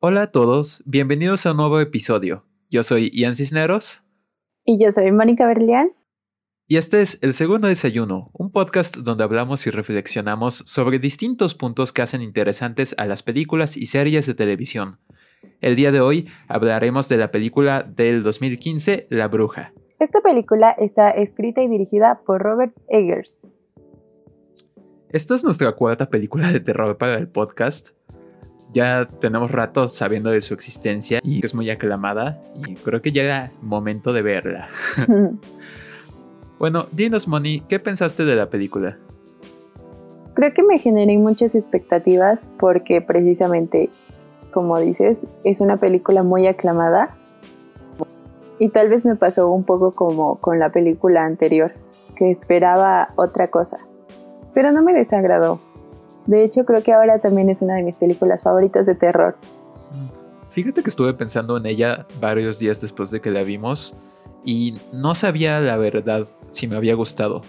Hola 0.00 0.22
a 0.22 0.30
todos, 0.30 0.82
bienvenidos 0.84 1.46
a 1.46 1.52
un 1.52 1.56
nuevo 1.56 1.80
episodio. 1.80 2.44
Yo 2.68 2.82
soy 2.82 3.10
Ian 3.14 3.34
Cisneros. 3.34 4.02
Y 4.64 4.78
yo 4.78 4.92
soy 4.92 5.10
Mónica 5.12 5.46
Berlián. 5.46 5.92
Y 6.66 6.76
este 6.76 7.00
es 7.00 7.18
El 7.22 7.32
Segundo 7.32 7.68
Desayuno, 7.68 8.30
un 8.34 8.52
podcast 8.52 8.96
donde 8.96 9.24
hablamos 9.24 9.66
y 9.66 9.70
reflexionamos 9.70 10.62
sobre 10.66 10.98
distintos 10.98 11.54
puntos 11.54 11.92
que 11.92 12.02
hacen 12.02 12.20
interesantes 12.20 12.94
a 12.98 13.06
las 13.06 13.22
películas 13.22 13.76
y 13.76 13.86
series 13.86 14.26
de 14.26 14.34
televisión. 14.34 14.98
El 15.62 15.76
día 15.76 15.90
de 15.90 16.00
hoy 16.00 16.28
hablaremos 16.48 17.08
de 17.08 17.16
la 17.16 17.30
película 17.30 17.82
del 17.82 18.22
2015, 18.22 19.06
La 19.08 19.28
Bruja. 19.28 19.72
Esta 19.98 20.20
película 20.20 20.72
está 20.72 21.10
escrita 21.10 21.62
y 21.62 21.68
dirigida 21.68 22.20
por 22.26 22.42
Robert 22.42 22.74
Eggers. 22.88 23.40
Esta 25.10 25.34
es 25.34 25.44
nuestra 25.44 25.72
cuarta 25.72 26.06
película 26.10 26.50
de 26.50 26.60
terror 26.60 26.96
para 26.98 27.16
el 27.16 27.28
podcast 27.28 27.90
ya 28.74 29.06
tenemos 29.06 29.52
rato 29.52 29.86
sabiendo 29.88 30.30
de 30.30 30.40
su 30.40 30.52
existencia 30.52 31.20
y 31.22 31.44
es 31.44 31.54
muy 31.54 31.70
aclamada 31.70 32.40
y 32.66 32.74
creo 32.74 33.00
que 33.00 33.12
llega 33.12 33.52
momento 33.62 34.12
de 34.12 34.22
verla. 34.22 34.68
bueno, 36.58 36.86
dinos 36.90 37.28
Moni, 37.28 37.62
¿qué 37.68 37.78
pensaste 37.78 38.24
de 38.24 38.34
la 38.34 38.50
película? 38.50 38.98
Creo 40.34 40.52
que 40.52 40.64
me 40.64 40.78
generé 40.80 41.16
muchas 41.16 41.54
expectativas 41.54 42.48
porque 42.58 43.00
precisamente, 43.00 43.90
como 44.52 44.80
dices, 44.80 45.20
es 45.44 45.60
una 45.60 45.76
película 45.76 46.24
muy 46.24 46.48
aclamada 46.48 47.16
y 48.58 48.68
tal 48.68 48.88
vez 48.88 49.04
me 49.04 49.16
pasó 49.16 49.48
un 49.50 49.64
poco 49.64 49.92
como 49.92 50.36
con 50.36 50.58
la 50.58 50.70
película 50.70 51.24
anterior, 51.24 51.72
que 52.16 52.30
esperaba 52.30 53.08
otra 53.16 53.48
cosa, 53.48 53.78
pero 54.52 54.72
no 54.72 54.82
me 54.82 54.92
desagradó 54.92 55.58
de 56.26 56.42
hecho, 56.42 56.64
creo 56.64 56.82
que 56.82 56.92
ahora 56.92 57.18
también 57.18 57.50
es 57.50 57.60
una 57.60 57.74
de 57.74 57.82
mis 57.82 57.96
películas 57.96 58.42
favoritas 58.42 58.86
de 58.86 58.94
terror. 58.94 59.36
Fíjate 60.50 60.82
que 60.82 60.88
estuve 60.88 61.12
pensando 61.14 61.56
en 61.56 61.66
ella 61.66 62.06
varios 62.20 62.58
días 62.58 62.80
después 62.80 63.10
de 63.10 63.20
que 63.20 63.30
la 63.30 63.42
vimos 63.42 63.96
y 64.44 64.74
no 64.92 65.14
sabía 65.14 65.60
la 65.60 65.76
verdad 65.76 66.26
si 66.48 66.66
me 66.66 66.76
había 66.76 66.94
gustado. 66.94 67.42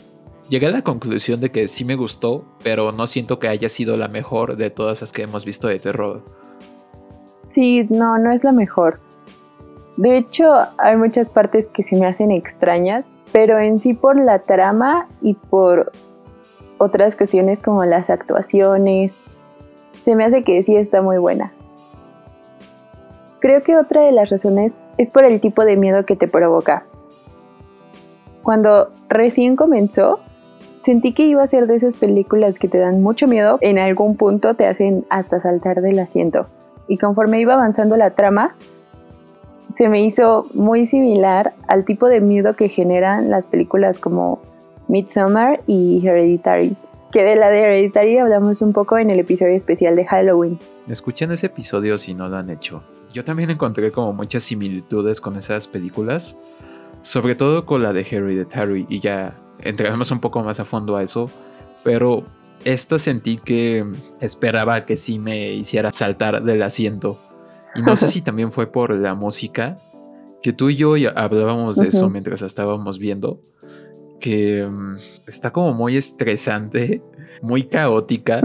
Llegué 0.49 0.67
a 0.67 0.72
la 0.72 0.83
conclusión 0.83 1.39
de 1.39 1.51
que 1.51 1.67
sí 1.67 1.85
me 1.85 1.95
gustó, 1.95 2.45
pero 2.63 2.91
no 2.91 3.07
siento 3.07 3.39
que 3.39 3.47
haya 3.47 3.69
sido 3.69 3.95
la 3.97 4.07
mejor 4.07 4.57
de 4.57 4.69
todas 4.69 5.01
las 5.01 5.11
que 5.11 5.23
hemos 5.23 5.45
visto 5.45 5.67
de 5.67 5.79
terror. 5.79 6.23
Sí, 7.49 7.88
no, 7.89 8.17
no 8.17 8.31
es 8.31 8.44
la 8.44 8.51
mejor. 8.51 8.99
De 9.97 10.17
hecho, 10.17 10.45
hay 10.77 10.97
muchas 10.97 11.29
partes 11.29 11.67
que 11.67 11.83
se 11.83 11.95
me 11.95 12.05
hacen 12.05 12.31
extrañas, 12.31 13.05
pero 13.31 13.59
en 13.59 13.79
sí 13.79 13.93
por 13.93 14.19
la 14.19 14.39
trama 14.39 15.07
y 15.21 15.35
por 15.35 15.91
otras 16.77 17.15
cuestiones 17.15 17.59
como 17.59 17.85
las 17.85 18.09
actuaciones. 18.09 19.13
Se 20.03 20.16
me 20.16 20.25
hace 20.25 20.43
que 20.43 20.61
sí 20.63 20.75
está 20.75 21.01
muy 21.01 21.17
buena. 21.17 21.51
Creo 23.39 23.61
que 23.63 23.77
otra 23.77 24.01
de 24.01 24.11
las 24.11 24.29
razones 24.29 24.73
es 24.97 25.11
por 25.11 25.23
el 25.23 25.39
tipo 25.39 25.63
de 25.66 25.75
miedo 25.75 26.05
que 26.05 26.16
te 26.16 26.27
provoca. 26.27 26.83
Cuando 28.43 28.89
recién 29.09 29.55
comenzó, 29.55 30.19
sentí 30.83 31.13
que 31.13 31.23
iba 31.23 31.43
a 31.43 31.47
ser 31.47 31.67
de 31.67 31.75
esas 31.75 31.95
películas 31.95 32.59
que 32.59 32.67
te 32.67 32.77
dan 32.77 33.01
mucho 33.01 33.27
miedo, 33.27 33.57
en 33.61 33.79
algún 33.79 34.17
punto 34.17 34.53
te 34.53 34.67
hacen 34.67 35.05
hasta 35.09 35.41
saltar 35.41 35.81
del 35.81 35.99
asiento. 35.99 36.47
Y 36.88 36.97
conforme 36.97 37.39
iba 37.39 37.55
avanzando 37.55 37.97
la 37.97 38.11
trama, 38.11 38.55
se 39.75 39.89
me 39.89 40.01
hizo 40.03 40.47
muy 40.53 40.87
similar 40.87 41.53
al 41.67 41.85
tipo 41.85 42.07
de 42.07 42.21
miedo 42.21 42.55
que 42.55 42.69
generan 42.69 43.29
las 43.29 43.45
películas 43.45 43.99
como 43.99 44.41
Midsommar 44.87 45.61
y 45.67 46.05
Hereditary. 46.05 46.75
Que 47.11 47.23
de 47.23 47.35
la 47.35 47.49
de 47.49 47.61
Hereditary 47.61 48.17
hablamos 48.17 48.61
un 48.61 48.73
poco 48.73 48.97
en 48.97 49.09
el 49.09 49.19
episodio 49.19 49.53
especial 49.53 49.95
de 49.95 50.05
Halloween. 50.05 50.59
Escuchen 50.88 51.31
ese 51.31 51.47
episodio 51.47 51.97
si 51.97 52.13
no 52.13 52.27
lo 52.27 52.38
han 52.38 52.50
hecho. 52.50 52.83
Yo 53.13 53.23
también 53.23 53.50
encontré 53.50 53.91
como 53.91 54.13
muchas 54.13 54.44
similitudes 54.44 55.22
con 55.22 55.38
esas 55.38 55.67
películas, 55.67 56.38
sobre 57.01 57.35
todo 57.35 57.66
con 57.66 57.83
la 57.83 57.94
de 57.94 58.01
Hereditary, 58.01 58.85
y 58.89 59.00
ya 59.00 59.35
entraremos 59.59 60.11
un 60.11 60.19
poco 60.19 60.41
más 60.41 60.59
a 60.59 60.66
fondo 60.66 60.97
a 60.97 61.03
eso, 61.03 61.29
pero 61.83 62.23
esta 62.66 63.00
sentí 63.00 63.38
que 63.38 63.85
esperaba 64.19 64.85
que 64.85 64.97
sí 64.97 65.19
me 65.19 65.53
hiciera 65.53 65.91
saltar 65.91 66.44
del 66.44 66.63
asiento. 66.63 67.17
Y 67.75 67.81
no 67.81 67.96
sé 67.97 68.08
si 68.08 68.22
también 68.22 68.52
fue 68.52 68.72
por 68.72 68.91
la 68.91 69.16
música, 69.16 69.78
que 70.41 70.53
tú 70.53 70.69
y 70.69 70.75
yo 70.75 70.96
hablábamos 71.16 71.75
de 71.75 71.90
eso 71.90 72.09
mientras 72.09 72.41
estábamos 72.41 73.00
viendo 73.00 73.41
que 74.19 74.66
mm, 74.66 74.97
está 75.28 75.52
como 75.52 75.74
muy 75.74 75.97
estresante, 75.97 77.02
muy 77.41 77.63
caótica. 77.63 78.41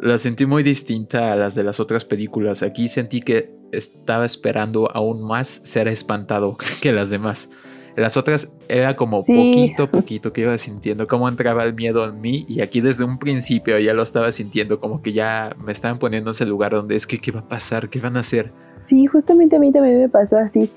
La 0.00 0.18
sentí 0.18 0.46
muy 0.46 0.62
distinta 0.62 1.32
a 1.32 1.36
las 1.36 1.54
de 1.54 1.62
las 1.62 1.80
otras 1.80 2.04
películas. 2.04 2.62
Aquí 2.62 2.88
sentí 2.88 3.20
que 3.20 3.54
estaba 3.72 4.24
esperando 4.24 4.90
aún 4.92 5.22
más 5.22 5.48
ser 5.64 5.88
espantado 5.88 6.56
que 6.80 6.92
las 6.92 7.10
demás. 7.10 7.50
Las 7.96 8.16
otras 8.16 8.54
era 8.68 8.96
como 8.96 9.22
poquito 9.22 9.84
a 9.84 9.90
poquito 9.90 10.32
que 10.32 10.42
iba 10.42 10.56
sintiendo 10.56 11.06
cómo 11.06 11.28
entraba 11.28 11.64
el 11.64 11.74
miedo 11.74 12.08
en 12.08 12.20
mí 12.20 12.44
y 12.48 12.62
aquí 12.62 12.80
desde 12.80 13.04
un 13.04 13.18
principio 13.18 13.78
ya 13.78 13.92
lo 13.92 14.02
estaba 14.02 14.32
sintiendo 14.32 14.80
como 14.80 15.02
que 15.02 15.12
ya 15.12 15.54
me 15.62 15.72
estaban 15.72 15.98
poniendo 15.98 16.30
en 16.30 16.32
ese 16.32 16.46
lugar 16.46 16.72
donde 16.72 16.96
es 16.96 17.06
que 17.06 17.18
qué 17.18 17.32
va 17.32 17.40
a 17.40 17.48
pasar, 17.48 17.90
qué 17.90 18.00
van 18.00 18.16
a 18.16 18.20
hacer. 18.20 18.50
Sí, 18.84 19.06
justamente 19.06 19.56
a 19.56 19.58
mí 19.58 19.70
también 19.70 19.98
me 19.98 20.08
pasó 20.08 20.38
así 20.38 20.70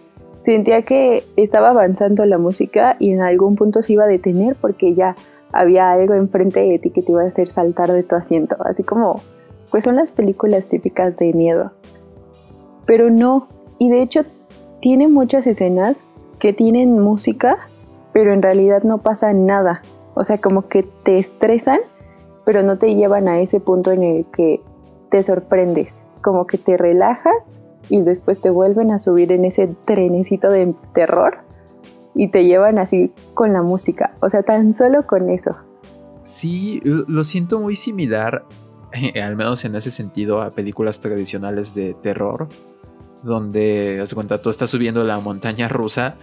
sentía 0.45 0.83
que 0.83 1.23
estaba 1.35 1.71
avanzando 1.71 2.23
la 2.25 2.37
música 2.37 2.95
y 2.99 3.11
en 3.11 3.21
algún 3.21 3.55
punto 3.55 3.81
se 3.81 3.93
iba 3.93 4.03
a 4.03 4.07
detener 4.07 4.55
porque 4.55 4.93
ya 4.93 5.15
había 5.51 5.91
algo 5.91 6.13
enfrente 6.13 6.59
de 6.59 6.77
ti 6.77 6.91
que 6.91 7.01
te 7.01 7.11
iba 7.11 7.23
a 7.23 7.27
hacer 7.27 7.49
saltar 7.49 7.91
de 7.91 8.03
tu 8.03 8.15
asiento, 8.15 8.55
así 8.63 8.83
como 8.83 9.19
pues 9.71 9.83
son 9.83 9.95
las 9.95 10.11
películas 10.11 10.67
típicas 10.67 11.17
de 11.17 11.33
miedo. 11.33 11.71
Pero 12.85 13.09
no, 13.09 13.47
y 13.79 13.89
de 13.89 14.03
hecho 14.03 14.21
tiene 14.81 15.07
muchas 15.07 15.47
escenas 15.47 16.05
que 16.39 16.53
tienen 16.53 16.99
música, 16.99 17.57
pero 18.13 18.33
en 18.33 18.41
realidad 18.41 18.83
no 18.83 18.99
pasa 18.99 19.33
nada. 19.33 19.81
O 20.13 20.23
sea, 20.23 20.37
como 20.37 20.67
que 20.67 20.83
te 20.83 21.17
estresan, 21.17 21.79
pero 22.45 22.63
no 22.63 22.77
te 22.77 22.95
llevan 22.95 23.27
a 23.27 23.41
ese 23.41 23.59
punto 23.59 23.91
en 23.91 24.03
el 24.03 24.25
que 24.25 24.61
te 25.11 25.23
sorprendes, 25.23 25.93
como 26.21 26.47
que 26.47 26.57
te 26.57 26.77
relajas 26.77 27.35
y 27.89 28.01
después 28.01 28.41
te 28.41 28.49
vuelven 28.49 28.91
a 28.91 28.99
subir 28.99 29.31
en 29.31 29.45
ese 29.45 29.67
trenecito 29.85 30.49
de 30.49 30.73
terror 30.93 31.39
y 32.13 32.29
te 32.29 32.45
llevan 32.45 32.79
así 32.79 33.11
con 33.33 33.53
la 33.53 33.61
música. 33.61 34.13
O 34.21 34.29
sea, 34.29 34.43
tan 34.43 34.73
solo 34.73 35.05
con 35.05 35.29
eso. 35.29 35.55
Sí, 36.23 36.81
lo 36.83 37.23
siento 37.23 37.59
muy 37.59 37.75
similar, 37.75 38.45
al 39.21 39.35
menos 39.35 39.65
en 39.65 39.75
ese 39.75 39.91
sentido, 39.91 40.41
a 40.41 40.49
películas 40.49 40.99
tradicionales 40.99 41.75
de 41.75 41.93
terror, 41.93 42.47
donde, 43.25 43.99
haz 44.01 44.13
cuenta, 44.13 44.41
tú 44.41 44.49
estás 44.49 44.69
subiendo 44.69 45.03
la 45.03 45.19
montaña 45.19 45.67
rusa 45.67 46.15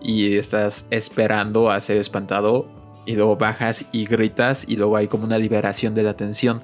y 0.00 0.36
estás 0.36 0.86
esperando 0.90 1.70
a 1.70 1.80
ser 1.80 1.96
espantado 1.96 2.66
y 3.06 3.16
luego 3.16 3.36
bajas 3.36 3.86
y 3.92 4.04
gritas 4.04 4.64
y 4.68 4.76
luego 4.76 4.96
hay 4.96 5.08
como 5.08 5.24
una 5.24 5.38
liberación 5.38 5.94
de 5.94 6.04
la 6.04 6.14
tensión 6.14 6.62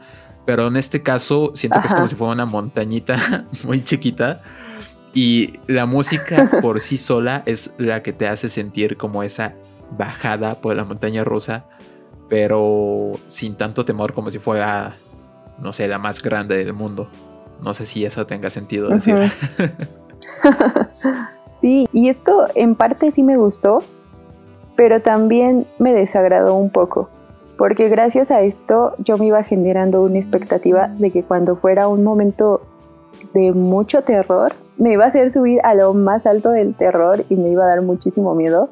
pero 0.48 0.69
en 0.69 0.77
este 0.78 1.03
caso 1.03 1.50
siento 1.54 1.78
que 1.82 1.88
es 1.88 1.94
como 1.94 2.09
si 2.09 2.15
fuera 2.15 2.32
una 2.32 2.47
montañita 2.47 3.44
muy 3.65 3.82
chiquita 3.82 4.41
y 5.12 5.59
la 5.66 5.84
música 5.84 6.48
por 6.62 6.81
sí 6.81 6.97
sola 6.97 7.43
es 7.44 7.75
la 7.77 8.03
que 8.03 8.15
te 8.15 8.27
hace 8.27 8.48
sentir 8.48 8.97
como 8.97 9.22
esa 9.22 9.54
bajada 9.91 10.54
por 10.60 10.75
la 10.75 10.84
montaña 10.84 11.22
rusa, 11.22 11.66
pero 12.31 13.12
sin 13.27 13.56
tanto 13.56 13.84
temor 13.84 14.15
como 14.15 14.31
si 14.31 14.38
fuera, 14.38 14.97
no 15.59 15.75
sé, 15.75 15.87
la 15.87 15.98
más 15.98 16.22
grande 16.22 16.56
del 16.56 16.72
mundo. 16.72 17.10
No 17.62 17.74
sé 17.74 17.86
si 17.86 18.04
eso 18.04 18.26
tenga 18.26 18.50
sentido 18.50 18.88
decir. 18.88 19.16
sí, 21.60 21.88
y 21.92 22.08
esto 22.08 22.46
en 22.54 22.74
parte 22.74 23.10
sí 23.10 23.22
me 23.22 23.36
gustó, 23.36 23.82
pero 24.77 25.03
también 25.03 25.66
me 25.78 25.92
desagradó 25.92 26.54
un 26.54 26.71
poco 26.71 27.09
porque 27.59 27.88
gracias 27.88 28.30
a 28.30 28.41
esto 28.41 28.94
yo 28.98 29.18
me 29.18 29.27
iba 29.27 29.42
generando 29.42 30.03
una 30.03 30.16
expectativa 30.16 30.88
de 30.97 31.10
que 31.10 31.24
cuando 31.24 31.56
fuera 31.56 31.88
un 31.88 32.04
momento 32.04 32.62
de 33.34 33.53
mucho 33.53 34.03
terror, 34.03 34.53
me 34.77 34.92
iba 34.92 35.04
a 35.04 35.09
hacer 35.09 35.33
subir 35.33 35.60
a 35.65 35.74
lo 35.74 35.92
más 35.92 36.24
alto 36.24 36.50
del 36.50 36.74
terror 36.74 37.24
y 37.28 37.34
me 37.34 37.48
iba 37.48 37.65
a 37.65 37.66
dar 37.66 37.83
muchísimo 37.83 38.34
miedo. 38.36 38.71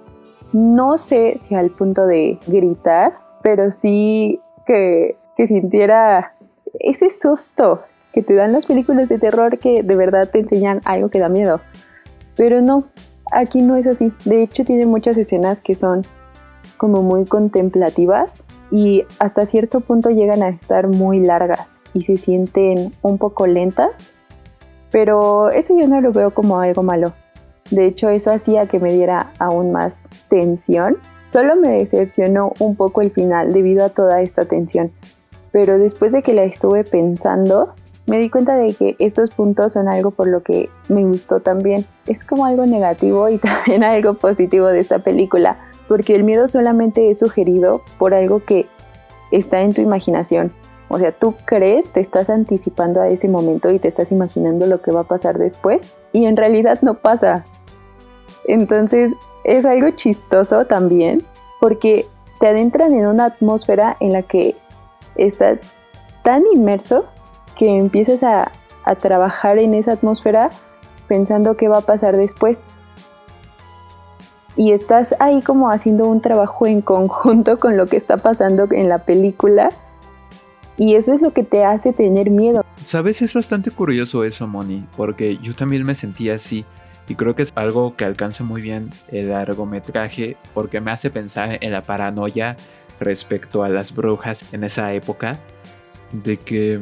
No 0.52 0.98
sé 0.98 1.38
si 1.42 1.56
al 1.56 1.70
punto 1.70 2.06
de 2.06 2.38
gritar, 2.46 3.14
pero 3.42 3.72
sí 3.72 4.40
que, 4.66 5.16
que 5.36 5.48
sintiera 5.48 6.34
ese 6.78 7.10
susto 7.10 7.80
que 8.16 8.22
te 8.22 8.32
dan 8.32 8.54
las 8.54 8.64
películas 8.64 9.10
de 9.10 9.18
terror 9.18 9.58
que 9.58 9.82
de 9.82 9.94
verdad 9.94 10.30
te 10.30 10.38
enseñan 10.38 10.80
algo 10.86 11.10
que 11.10 11.20
da 11.20 11.28
miedo. 11.28 11.60
Pero 12.34 12.62
no, 12.62 12.84
aquí 13.30 13.60
no 13.60 13.76
es 13.76 13.86
así. 13.86 14.10
De 14.24 14.42
hecho 14.42 14.64
tiene 14.64 14.86
muchas 14.86 15.18
escenas 15.18 15.60
que 15.60 15.74
son 15.74 16.00
como 16.78 17.02
muy 17.02 17.26
contemplativas 17.26 18.42
y 18.70 19.04
hasta 19.18 19.44
cierto 19.44 19.80
punto 19.80 20.08
llegan 20.08 20.42
a 20.42 20.48
estar 20.48 20.88
muy 20.88 21.20
largas 21.20 21.76
y 21.92 22.04
se 22.04 22.16
sienten 22.16 22.94
un 23.02 23.18
poco 23.18 23.46
lentas, 23.46 24.10
pero 24.90 25.50
eso 25.50 25.78
yo 25.78 25.86
no 25.86 26.00
lo 26.00 26.10
veo 26.10 26.32
como 26.32 26.58
algo 26.58 26.82
malo. 26.82 27.12
De 27.70 27.84
hecho, 27.84 28.08
eso 28.08 28.32
hacía 28.32 28.66
que 28.66 28.78
me 28.78 28.94
diera 28.94 29.34
aún 29.38 29.72
más 29.72 30.08
tensión. 30.30 30.96
Solo 31.26 31.54
me 31.54 31.72
decepcionó 31.72 32.54
un 32.60 32.76
poco 32.76 33.02
el 33.02 33.10
final 33.10 33.52
debido 33.52 33.84
a 33.84 33.90
toda 33.90 34.22
esta 34.22 34.46
tensión. 34.46 34.90
Pero 35.52 35.78
después 35.78 36.12
de 36.12 36.22
que 36.22 36.32
la 36.32 36.44
estuve 36.44 36.84
pensando, 36.84 37.74
me 38.06 38.18
di 38.18 38.30
cuenta 38.30 38.56
de 38.56 38.72
que 38.72 38.96
estos 38.98 39.30
puntos 39.30 39.72
son 39.72 39.88
algo 39.88 40.12
por 40.12 40.28
lo 40.28 40.42
que 40.42 40.70
me 40.88 41.04
gustó 41.04 41.40
también. 41.40 41.84
Es 42.06 42.22
como 42.22 42.46
algo 42.46 42.64
negativo 42.64 43.28
y 43.28 43.38
también 43.38 43.82
algo 43.82 44.14
positivo 44.14 44.68
de 44.68 44.80
esta 44.80 45.00
película, 45.00 45.58
porque 45.88 46.14
el 46.14 46.24
miedo 46.24 46.48
solamente 46.48 47.10
es 47.10 47.18
sugerido 47.18 47.82
por 47.98 48.14
algo 48.14 48.44
que 48.44 48.66
está 49.32 49.60
en 49.60 49.72
tu 49.72 49.80
imaginación. 49.80 50.52
O 50.88 50.98
sea, 50.98 51.10
tú 51.10 51.34
crees, 51.44 51.90
te 51.90 52.00
estás 52.00 52.30
anticipando 52.30 53.00
a 53.00 53.08
ese 53.08 53.28
momento 53.28 53.70
y 53.70 53.80
te 53.80 53.88
estás 53.88 54.12
imaginando 54.12 54.66
lo 54.66 54.80
que 54.82 54.92
va 54.92 55.00
a 55.00 55.04
pasar 55.04 55.36
después 55.36 55.96
y 56.12 56.26
en 56.26 56.36
realidad 56.36 56.78
no 56.82 56.94
pasa. 56.94 57.44
Entonces 58.46 59.12
es 59.42 59.64
algo 59.64 59.90
chistoso 59.90 60.64
también 60.66 61.24
porque 61.60 62.06
te 62.38 62.46
adentran 62.46 62.92
en 62.92 63.06
una 63.06 63.24
atmósfera 63.24 63.96
en 63.98 64.12
la 64.12 64.22
que 64.22 64.54
estás 65.16 65.58
tan 66.22 66.44
inmerso 66.54 67.06
que 67.56 67.76
empiezas 67.76 68.22
a, 68.22 68.52
a 68.84 68.94
trabajar 68.94 69.58
en 69.58 69.74
esa 69.74 69.92
atmósfera 69.92 70.50
pensando 71.08 71.56
qué 71.56 71.68
va 71.68 71.78
a 71.78 71.82
pasar 71.82 72.16
después. 72.16 72.58
Y 74.56 74.72
estás 74.72 75.14
ahí 75.18 75.42
como 75.42 75.70
haciendo 75.70 76.08
un 76.08 76.22
trabajo 76.22 76.66
en 76.66 76.80
conjunto 76.80 77.58
con 77.58 77.76
lo 77.76 77.86
que 77.86 77.96
está 77.96 78.16
pasando 78.16 78.66
en 78.70 78.88
la 78.88 79.04
película. 79.04 79.70
Y 80.78 80.94
eso 80.94 81.12
es 81.12 81.20
lo 81.20 81.32
que 81.32 81.42
te 81.42 81.64
hace 81.64 81.92
tener 81.92 82.30
miedo. 82.30 82.64
Sabes, 82.84 83.22
es 83.22 83.34
bastante 83.34 83.70
curioso 83.70 84.24
eso, 84.24 84.46
Moni, 84.46 84.86
porque 84.96 85.38
yo 85.38 85.54
también 85.54 85.84
me 85.84 85.94
sentía 85.94 86.34
así. 86.34 86.64
Y 87.08 87.14
creo 87.14 87.34
que 87.34 87.42
es 87.42 87.52
algo 87.54 87.96
que 87.96 88.04
alcanza 88.04 88.44
muy 88.44 88.62
bien 88.62 88.90
el 89.08 89.30
largometraje 89.30 90.36
porque 90.54 90.80
me 90.80 90.90
hace 90.90 91.10
pensar 91.10 91.58
en 91.60 91.72
la 91.72 91.82
paranoia 91.82 92.56
respecto 92.98 93.62
a 93.62 93.68
las 93.68 93.94
brujas 93.94 94.44
en 94.52 94.64
esa 94.64 94.92
época. 94.92 95.38
De 96.12 96.36
que 96.38 96.80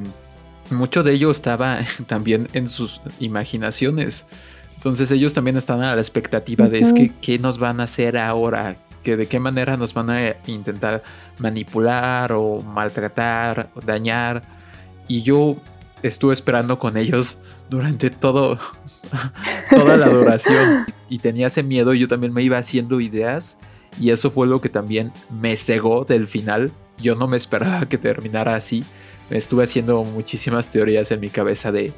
mucho 0.70 1.02
de 1.02 1.12
ello 1.12 1.31
estaba 1.31 1.81
también 2.06 2.49
en 2.52 2.69
sus 2.69 3.00
imaginaciones. 3.20 4.26
Entonces 4.76 5.11
ellos 5.11 5.32
también 5.32 5.56
están 5.56 5.82
a 5.82 5.94
la 5.94 6.00
expectativa 6.00 6.69
de 6.69 6.81
es 6.81 6.93
que 6.93 7.11
qué 7.22 7.38
nos 7.38 7.58
van 7.58 7.81
a 7.81 7.84
hacer 7.84 8.19
ahora, 8.19 8.76
que 9.02 9.16
de 9.16 9.26
qué 9.26 9.40
manera 9.40 9.76
nos 9.78 9.94
van 9.94 10.11
a 10.11 10.37
intentar 10.46 11.02
manipular 11.38 12.32
o 12.32 12.61
maltratar 12.61 13.70
o 13.75 13.81
dañar. 13.81 14.43
Y 15.08 15.22
yo 15.22 15.56
estuve 16.02 16.34
esperando 16.34 16.78
con 16.78 16.99
ellos 16.99 17.38
durante 17.70 18.10
todo 18.10 18.58
toda 19.70 19.96
la 19.96 20.08
duración 20.08 20.87
y 21.08 21.19
tenía 21.19 21.46
ese 21.46 21.62
miedo, 21.62 21.94
yo 21.94 22.08
también 22.08 22.32
me 22.32 22.43
iba 22.43 22.58
haciendo 22.58 23.00
ideas 23.00 23.58
y 24.00 24.10
eso 24.10 24.31
fue 24.31 24.46
lo 24.46 24.60
que 24.60 24.69
también 24.69 25.12
me 25.31 25.56
cegó 25.56 26.05
del 26.05 26.28
final. 26.28 26.72
Yo 26.99 27.14
no 27.14 27.26
me 27.26 27.37
esperaba 27.37 27.87
que 27.87 27.99
terminara 27.99 28.55
así 28.55 28.84
estuve 29.31 29.65
haciendo 29.65 30.05
muchísimas 30.05 30.71
teorías 30.71 31.11
en 31.11 31.21
mi 31.21 31.31
cabeza 31.31 31.73
de, 31.73 31.93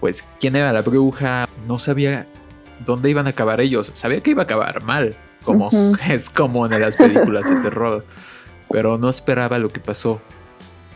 pues, 0.00 0.24
quién 0.40 0.56
era 0.56 0.72
la 0.72 0.82
bruja, 0.82 1.48
no 1.66 1.78
sabía 1.78 2.26
dónde 2.84 3.10
iban 3.10 3.26
a 3.26 3.30
acabar 3.30 3.60
ellos, 3.60 3.90
sabía 3.94 4.20
que 4.20 4.30
iba 4.30 4.42
a 4.42 4.44
acabar 4.44 4.82
mal, 4.82 5.14
como 5.44 5.70
es 6.08 6.30
común 6.30 6.72
en 6.72 6.80
las 6.80 6.96
películas 6.96 7.48
de 7.48 7.56
terror, 7.56 8.04
pero 8.70 8.98
no 8.98 9.08
esperaba 9.08 9.58
lo 9.58 9.68
que 9.68 9.80
pasó. 9.80 10.20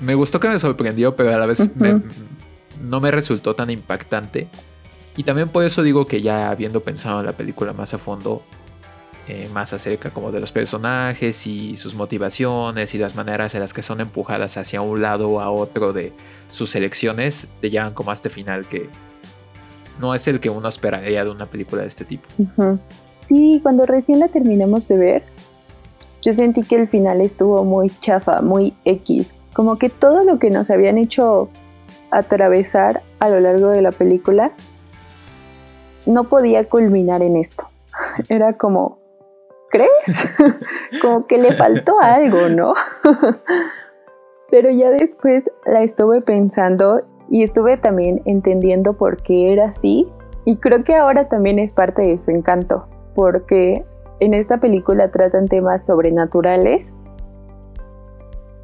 Me 0.01 0.15
gustó 0.15 0.39
que 0.41 0.49
me 0.49 0.59
sorprendió, 0.59 1.17
pero 1.17 1.35
a 1.35 1.39
la 1.39 1.47
vez 1.47 1.73
no 2.81 3.01
me 3.01 3.11
resultó 3.11 3.55
tan 3.55 3.71
impactante. 3.71 4.49
Y 5.17 5.25
también 5.25 5.49
por 5.49 5.65
eso 5.65 5.83
digo 5.83 6.07
que 6.07 6.23
ya 6.23 6.51
habiendo 6.51 6.81
pensado 6.81 7.19
en 7.19 7.27
la 7.27 7.33
película 7.33 7.73
más 7.73 7.93
a 7.95 7.99
fondo, 7.99 8.45
eh, 9.29 9.49
más 9.53 9.73
acerca 9.73 10.11
como 10.11 10.33
de 10.33 10.41
los 10.41 10.53
personajes 10.53 11.47
y 11.47 11.77
sus 11.77 11.95
motivaciones 11.95 12.95
y 12.95 12.99
las 12.99 13.15
maneras 13.15 13.55
en 13.55 13.61
las 13.61 13.75
que 13.75 13.83
son 13.83 14.01
empujadas 14.01 14.57
hacia 14.57 14.81
un 14.81 15.03
lado 15.03 15.29
o 15.29 15.41
a 15.41 15.51
otro 15.51 15.93
de 15.93 16.13
sus 16.51 16.75
elecciones, 16.75 17.47
te 17.61 17.69
llevan 17.69 17.93
como 17.93 18.11
a 18.11 18.15
este 18.15 18.31
final 18.31 18.67
que 18.67 18.89
no 20.01 20.15
es 20.15 20.27
el 20.29 20.41
que 20.41 20.49
uno 20.49 20.69
esperaría 20.69 21.25
de 21.25 21.31
una 21.31 21.47
película 21.47 21.83
de 21.83 21.89
este 21.89 22.05
tipo. 22.05 22.27
Sí, 23.29 23.61
cuando 23.63 23.85
recién 23.85 24.21
la 24.21 24.29
terminamos 24.29 24.89
de 24.89 24.97
ver, 24.97 25.23
yo 26.23 26.33
sentí 26.33 26.63
que 26.63 26.77
el 26.77 26.89
final 26.89 27.21
estuvo 27.21 27.65
muy 27.65 27.91
chafa, 28.01 28.41
muy 28.41 28.75
X, 28.85 29.29
como 29.53 29.77
que 29.77 29.91
todo 29.91 30.25
lo 30.25 30.39
que 30.39 30.51
nos 30.51 30.71
habían 30.71 30.99
hecho 30.99 31.51
atravesar 32.11 33.03
a 33.19 33.29
lo 33.29 33.41
largo 33.41 33.69
de 33.69 33.83
la 33.83 33.93
película 33.93 34.53
no 36.07 36.25
podía 36.25 36.65
culminar 36.69 37.23
en 37.23 37.37
esto. 37.37 37.65
Era 38.29 38.55
como, 38.55 38.98
¿crees? 39.71 39.91
Como 41.03 41.27
que 41.27 41.39
le 41.39 41.57
faltó 41.57 41.99
algo, 42.01 42.49
¿no? 42.49 42.75
Pero 44.51 44.71
ya 44.71 44.91
después 44.91 45.51
la 45.67 45.83
estuve 45.83 46.23
pensando 46.23 47.03
y 47.31 47.43
estuve 47.43 47.77
también 47.77 48.23
entendiendo 48.25 48.95
por 48.95 49.23
qué 49.23 49.53
era 49.53 49.67
así. 49.67 50.09
Y 50.45 50.57
creo 50.57 50.83
que 50.85 50.97
ahora 50.97 51.29
también 51.29 51.59
es 51.59 51.75
parte 51.75 52.03
de 52.03 52.19
su 52.19 52.31
encanto, 52.31 52.87
porque 53.15 53.85
en 54.21 54.33
esta 54.33 54.57
película 54.59 55.11
tratan 55.11 55.47
temas 55.47 55.85
sobrenaturales 55.85 56.91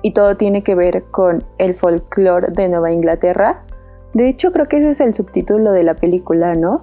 y 0.00 0.12
todo 0.12 0.36
tiene 0.36 0.62
que 0.62 0.74
ver 0.74 1.04
con 1.10 1.44
el 1.58 1.74
folclore 1.74 2.48
de 2.52 2.68
Nueva 2.68 2.92
Inglaterra. 2.92 3.64
De 4.14 4.28
hecho, 4.30 4.52
creo 4.52 4.66
que 4.68 4.78
ese 4.78 4.90
es 4.90 5.00
el 5.00 5.14
subtítulo 5.14 5.72
de 5.72 5.82
la 5.82 5.94
película, 5.94 6.54
¿no? 6.54 6.82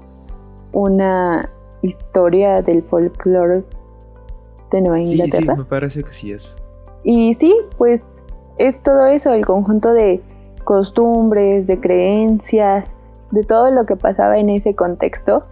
Una 0.74 1.50
historia 1.82 2.62
del 2.62 2.84
folclore 2.84 3.64
de 4.72 4.82
Nueva 4.82 5.00
Inglaterra. 5.00 5.54
Sí, 5.54 5.60
me 5.60 5.66
parece 5.66 6.04
que 6.04 6.14
sí 6.14 6.32
es. 6.32 6.58
Y 7.04 7.34
sí, 7.36 7.56
pues 7.78 8.20
es 8.58 8.82
todo 8.84 9.08
eso, 9.08 9.34
el 9.34 9.46
conjunto 9.46 9.94
de 9.94 10.22
costumbres, 10.64 11.68
de 11.68 11.80
creencias, 11.80 12.86
de 13.32 13.44
todo 13.44 13.72
lo 13.72 13.86
que 13.86 13.96
pasaba 13.96 14.38
en 14.38 14.50
ese 14.50 14.76
contexto. 14.76 15.44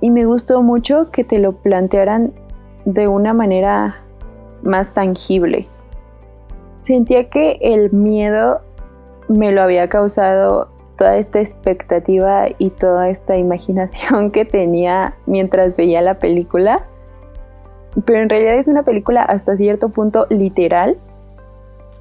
Y 0.00 0.10
me 0.10 0.26
gustó 0.26 0.62
mucho 0.62 1.10
que 1.10 1.24
te 1.24 1.38
lo 1.38 1.52
plantearan 1.52 2.32
de 2.84 3.08
una 3.08 3.32
manera 3.32 3.96
más 4.62 4.92
tangible. 4.92 5.66
Sentía 6.78 7.28
que 7.30 7.58
el 7.60 7.92
miedo 7.92 8.60
me 9.28 9.52
lo 9.52 9.62
había 9.62 9.88
causado 9.88 10.68
toda 10.98 11.16
esta 11.16 11.40
expectativa 11.40 12.46
y 12.58 12.70
toda 12.70 13.08
esta 13.08 13.36
imaginación 13.38 14.30
que 14.30 14.44
tenía 14.44 15.14
mientras 15.26 15.76
veía 15.76 16.02
la 16.02 16.18
película 16.18 16.84
pero 18.04 18.22
en 18.22 18.28
realidad 18.28 18.58
es 18.58 18.68
una 18.68 18.82
película 18.82 19.22
hasta 19.22 19.56
cierto 19.56 19.88
punto 19.88 20.26
literal, 20.28 20.96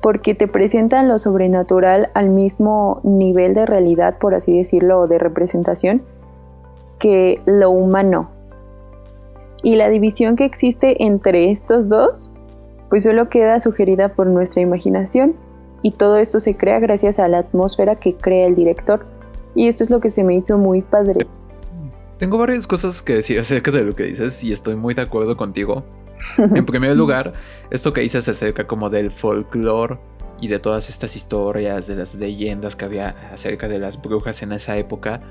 porque 0.02 0.36
te 0.36 0.48
presentan 0.48 1.08
lo 1.08 1.18
sobrenatural 1.18 2.10
al 2.14 2.30
mismo 2.30 3.00
nivel 3.04 3.54
de 3.54 3.66
realidad, 3.66 4.18
por 4.20 4.36
así 4.36 4.58
decirlo, 4.58 5.08
de 5.08 5.18
representación, 5.18 6.04
que 7.00 7.42
lo 7.46 7.72
humano. 7.72 8.30
Y 9.64 9.76
la 9.76 9.90
división 9.90 10.36
que 10.36 10.46
existe 10.46 11.04
entre 11.04 11.52
estos 11.52 11.90
dos, 11.90 12.32
pues 12.90 13.04
solo 13.04 13.30
queda 13.30 13.60
sugerida 13.60 14.10
por 14.10 14.28
nuestra 14.28 14.62
imaginación, 14.62 15.34
y 15.82 15.92
todo 15.92 16.18
esto 16.18 16.40
se 16.40 16.56
crea 16.56 16.80
gracias 16.80 17.20
a 17.20 17.28
la 17.28 17.40
atmósfera 17.40 17.96
que 17.96 18.16
crea 18.16 18.48
el 18.48 18.56
director. 18.56 19.06
Y 19.54 19.68
esto 19.68 19.84
es 19.84 19.90
lo 19.90 20.00
que 20.00 20.10
se 20.10 20.24
me 20.24 20.36
hizo 20.36 20.58
muy 20.58 20.82
padre. 20.82 21.28
Tengo 22.18 22.38
varias 22.38 22.66
cosas 22.66 23.02
que 23.02 23.16
decir 23.16 23.40
acerca 23.40 23.72
de 23.72 23.84
lo 23.84 23.96
que 23.96 24.04
dices 24.04 24.44
y 24.44 24.52
estoy 24.52 24.76
muy 24.76 24.94
de 24.94 25.02
acuerdo 25.02 25.36
contigo. 25.36 25.86
En 26.38 26.66
primer 26.66 26.96
lugar, 26.98 27.34
esto 27.72 27.94
que 27.94 28.02
dices 28.02 28.28
acerca 28.28 28.66
como 28.68 28.90
del 28.90 29.12
folclore 29.12 30.00
y 30.40 30.48
de 30.48 30.60
todas 30.60 30.90
estas 30.90 31.16
historias, 31.16 31.88
de 31.88 31.96
las 31.96 32.16
leyendas 32.16 32.76
que 32.76 32.86
había 32.86 33.10
acerca 33.32 33.68
de 33.68 33.80
las 33.80 34.02
brujas 34.02 34.42
en 34.44 34.52
esa 34.52 34.78
época. 34.78 35.22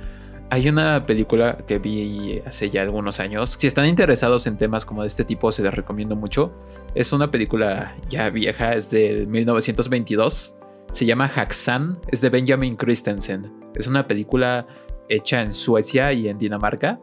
Hay 0.50 0.68
una 0.68 1.06
película 1.06 1.58
que 1.66 1.78
vi 1.78 2.40
hace 2.46 2.70
ya 2.70 2.82
algunos 2.82 3.18
años. 3.18 3.56
Si 3.58 3.66
están 3.66 3.86
interesados 3.86 4.46
en 4.46 4.56
temas 4.56 4.84
como 4.84 5.02
de 5.02 5.08
este 5.08 5.24
tipo, 5.24 5.50
se 5.50 5.62
les 5.62 5.74
recomiendo 5.74 6.16
mucho. 6.16 6.52
Es 6.94 7.12
una 7.12 7.30
película 7.30 7.96
ya 8.08 8.28
vieja, 8.30 8.74
es 8.74 8.90
del 8.90 9.26
1922. 9.26 10.54
Se 10.90 11.06
llama 11.06 11.30
Haxan, 11.34 11.98
es 12.08 12.20
de 12.20 12.28
Benjamin 12.28 12.76
Christensen. 12.76 13.52
Es 13.74 13.88
una 13.88 14.06
película 14.06 14.66
hecha 15.08 15.42
en 15.42 15.52
Suecia 15.52 16.12
y 16.12 16.28
en 16.28 16.38
Dinamarca, 16.38 17.00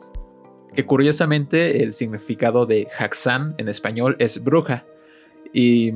que 0.73 0.85
curiosamente 0.85 1.83
el 1.83 1.93
significado 1.93 2.65
de 2.65 2.87
Haxan 2.97 3.55
en 3.57 3.69
español 3.69 4.15
es 4.19 4.43
bruja. 4.43 4.85
Y 5.53 5.91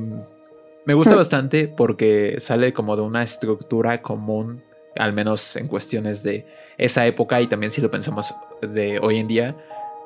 me 0.84 0.94
gusta 0.94 1.14
hmm. 1.14 1.18
bastante 1.18 1.68
porque 1.68 2.36
sale 2.38 2.72
como 2.72 2.96
de 2.96 3.02
una 3.02 3.22
estructura 3.22 4.02
común, 4.02 4.62
al 4.96 5.12
menos 5.12 5.56
en 5.56 5.68
cuestiones 5.68 6.22
de 6.22 6.46
esa 6.78 7.06
época 7.06 7.40
y 7.40 7.46
también 7.46 7.70
si 7.70 7.80
lo 7.80 7.90
pensamos 7.90 8.34
de 8.60 8.98
hoy 9.00 9.18
en 9.18 9.28
día. 9.28 9.56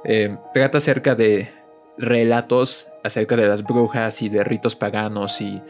Eh, 0.05 0.37
trata 0.55 0.79
acerca 0.79 1.15
de 1.15 1.51
relatos 1.99 2.89
acerca 3.05 3.37
de 3.37 3.47
las 3.47 3.63
brujas 3.63 4.23
y 4.23 4.29
de 4.29 4.43
ritos 4.43 4.75
paganos 4.75 5.41
y 5.41 5.61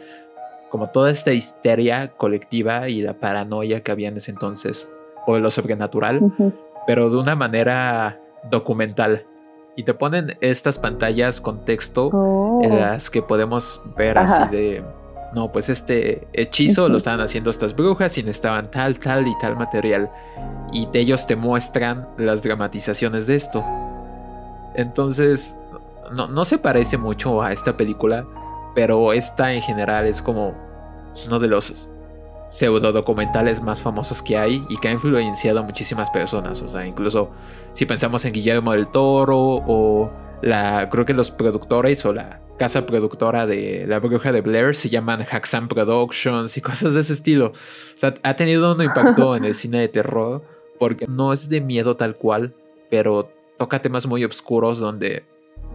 como 0.69 0.89
toda 0.89 1.11
esta 1.11 1.33
histeria 1.33 2.13
colectiva 2.15 2.87
y 2.87 3.01
la 3.01 3.13
paranoia 3.13 3.81
que 3.81 3.91
había 3.91 4.07
en 4.07 4.17
ese 4.17 4.31
entonces 4.31 4.89
o 5.25 5.37
lo 5.37 5.51
sobrenatural, 5.51 6.21
pero 6.87 7.09
de 7.09 7.17
una 7.17 7.35
manera 7.35 8.19
documental. 8.49 9.25
Y 9.75 9.83
te 9.83 9.93
ponen 9.93 10.37
estas 10.41 10.77
pantallas 10.77 11.39
con 11.39 11.63
texto 11.63 12.07
en 12.61 12.71
oh. 12.71 12.79
las 12.79 13.09
que 13.09 13.21
podemos 13.21 13.81
ver 13.95 14.17
así 14.17 14.49
de 14.49 14.83
no, 15.33 15.49
pues 15.51 15.69
este 15.69 16.27
hechizo 16.33 16.89
lo 16.89 16.97
estaban 16.97 17.21
haciendo 17.21 17.49
estas 17.51 17.73
brujas 17.73 18.17
y 18.17 18.23
necesitaban 18.23 18.69
tal, 18.69 18.99
tal 18.99 19.27
y 19.27 19.37
tal 19.39 19.55
material. 19.55 20.11
Y 20.73 20.89
ellos 20.93 21.25
te 21.25 21.35
muestran 21.35 22.07
las 22.17 22.43
dramatizaciones 22.43 23.27
de 23.27 23.37
esto. 23.37 23.63
Entonces, 24.75 25.59
no, 26.11 26.27
no 26.27 26.43
se 26.43 26.57
parece 26.57 26.97
mucho 26.97 27.41
a 27.41 27.53
esta 27.53 27.77
película, 27.77 28.25
pero 28.75 29.13
esta 29.13 29.53
en 29.53 29.61
general 29.61 30.05
es 30.05 30.21
como 30.21 30.53
uno 31.25 31.39
de 31.39 31.47
los 31.47 31.89
pseudo 32.51 32.91
documentales 32.91 33.61
más 33.61 33.81
famosos 33.81 34.21
que 34.21 34.37
hay 34.37 34.65
y 34.67 34.75
que 34.75 34.89
ha 34.89 34.91
influenciado 34.91 35.59
a 35.59 35.63
muchísimas 35.63 36.09
personas. 36.09 36.61
O 36.61 36.67
sea, 36.67 36.85
incluso 36.85 37.31
si 37.71 37.85
pensamos 37.85 38.25
en 38.25 38.33
Guillermo 38.33 38.73
del 38.73 38.87
Toro 38.87 39.63
o 39.65 40.11
la, 40.41 40.89
creo 40.89 41.05
que 41.05 41.13
los 41.13 41.31
productores 41.31 42.05
o 42.05 42.13
la 42.13 42.41
casa 42.57 42.85
productora 42.85 43.47
de 43.47 43.85
La 43.87 43.99
Bruja 43.99 44.33
de 44.33 44.41
Blair 44.41 44.75
se 44.75 44.89
llaman 44.89 45.25
Haxan 45.31 45.69
Productions 45.69 46.57
y 46.57 46.61
cosas 46.61 46.93
de 46.93 46.99
ese 46.99 47.13
estilo. 47.13 47.53
O 47.95 47.99
sea, 47.99 48.15
ha 48.21 48.35
tenido 48.35 48.75
un 48.75 48.81
impacto 48.81 49.37
en 49.37 49.45
el 49.45 49.55
cine 49.55 49.79
de 49.79 49.87
terror 49.87 50.43
porque 50.77 51.07
no 51.07 51.31
es 51.31 51.47
de 51.47 51.61
miedo 51.61 51.95
tal 51.95 52.17
cual, 52.17 52.53
pero 52.89 53.31
toca 53.57 53.81
temas 53.81 54.07
muy 54.07 54.25
oscuros 54.25 54.77
donde 54.77 55.23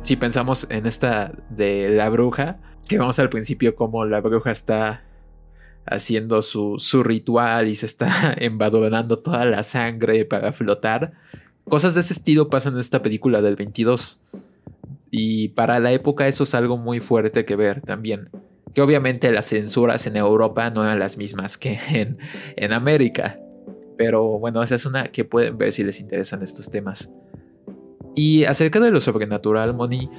si 0.02 0.16
pensamos 0.16 0.66
en 0.68 0.84
esta 0.84 1.32
de 1.48 1.88
la 1.88 2.10
bruja, 2.10 2.58
que 2.86 2.98
vamos 2.98 3.18
al 3.18 3.30
principio 3.30 3.74
como 3.74 4.04
la 4.04 4.20
bruja 4.20 4.50
está 4.50 5.06
haciendo 5.86 6.42
su, 6.42 6.76
su 6.78 7.02
ritual 7.02 7.68
y 7.68 7.76
se 7.76 7.86
está 7.86 8.34
embadurnando 8.38 9.18
toda 9.18 9.44
la 9.44 9.62
sangre 9.62 10.24
para 10.24 10.52
flotar. 10.52 11.12
Cosas 11.68 11.94
de 11.94 12.00
ese 12.00 12.12
estilo 12.12 12.48
pasan 12.48 12.74
en 12.74 12.80
esta 12.80 13.02
película 13.02 13.42
del 13.42 13.56
22. 13.56 14.20
Y 15.10 15.48
para 15.48 15.80
la 15.80 15.92
época 15.92 16.28
eso 16.28 16.44
es 16.44 16.54
algo 16.54 16.76
muy 16.76 17.00
fuerte 17.00 17.44
que 17.44 17.56
ver 17.56 17.80
también. 17.80 18.28
Que 18.74 18.82
obviamente 18.82 19.32
las 19.32 19.46
censuras 19.46 20.06
en 20.06 20.16
Europa 20.16 20.70
no 20.70 20.84
eran 20.84 20.98
las 20.98 21.16
mismas 21.16 21.56
que 21.56 21.78
en, 21.90 22.18
en 22.56 22.72
América. 22.72 23.38
Pero 23.96 24.38
bueno, 24.38 24.62
esa 24.62 24.74
es 24.74 24.84
una 24.84 25.08
que 25.08 25.24
pueden 25.24 25.56
ver 25.56 25.72
si 25.72 25.82
les 25.82 26.00
interesan 26.00 26.42
estos 26.42 26.70
temas. 26.70 27.10
Y 28.14 28.44
acerca 28.44 28.80
de 28.80 28.90
lo 28.90 29.00
sobrenatural, 29.00 29.74
Moni, 29.74 30.10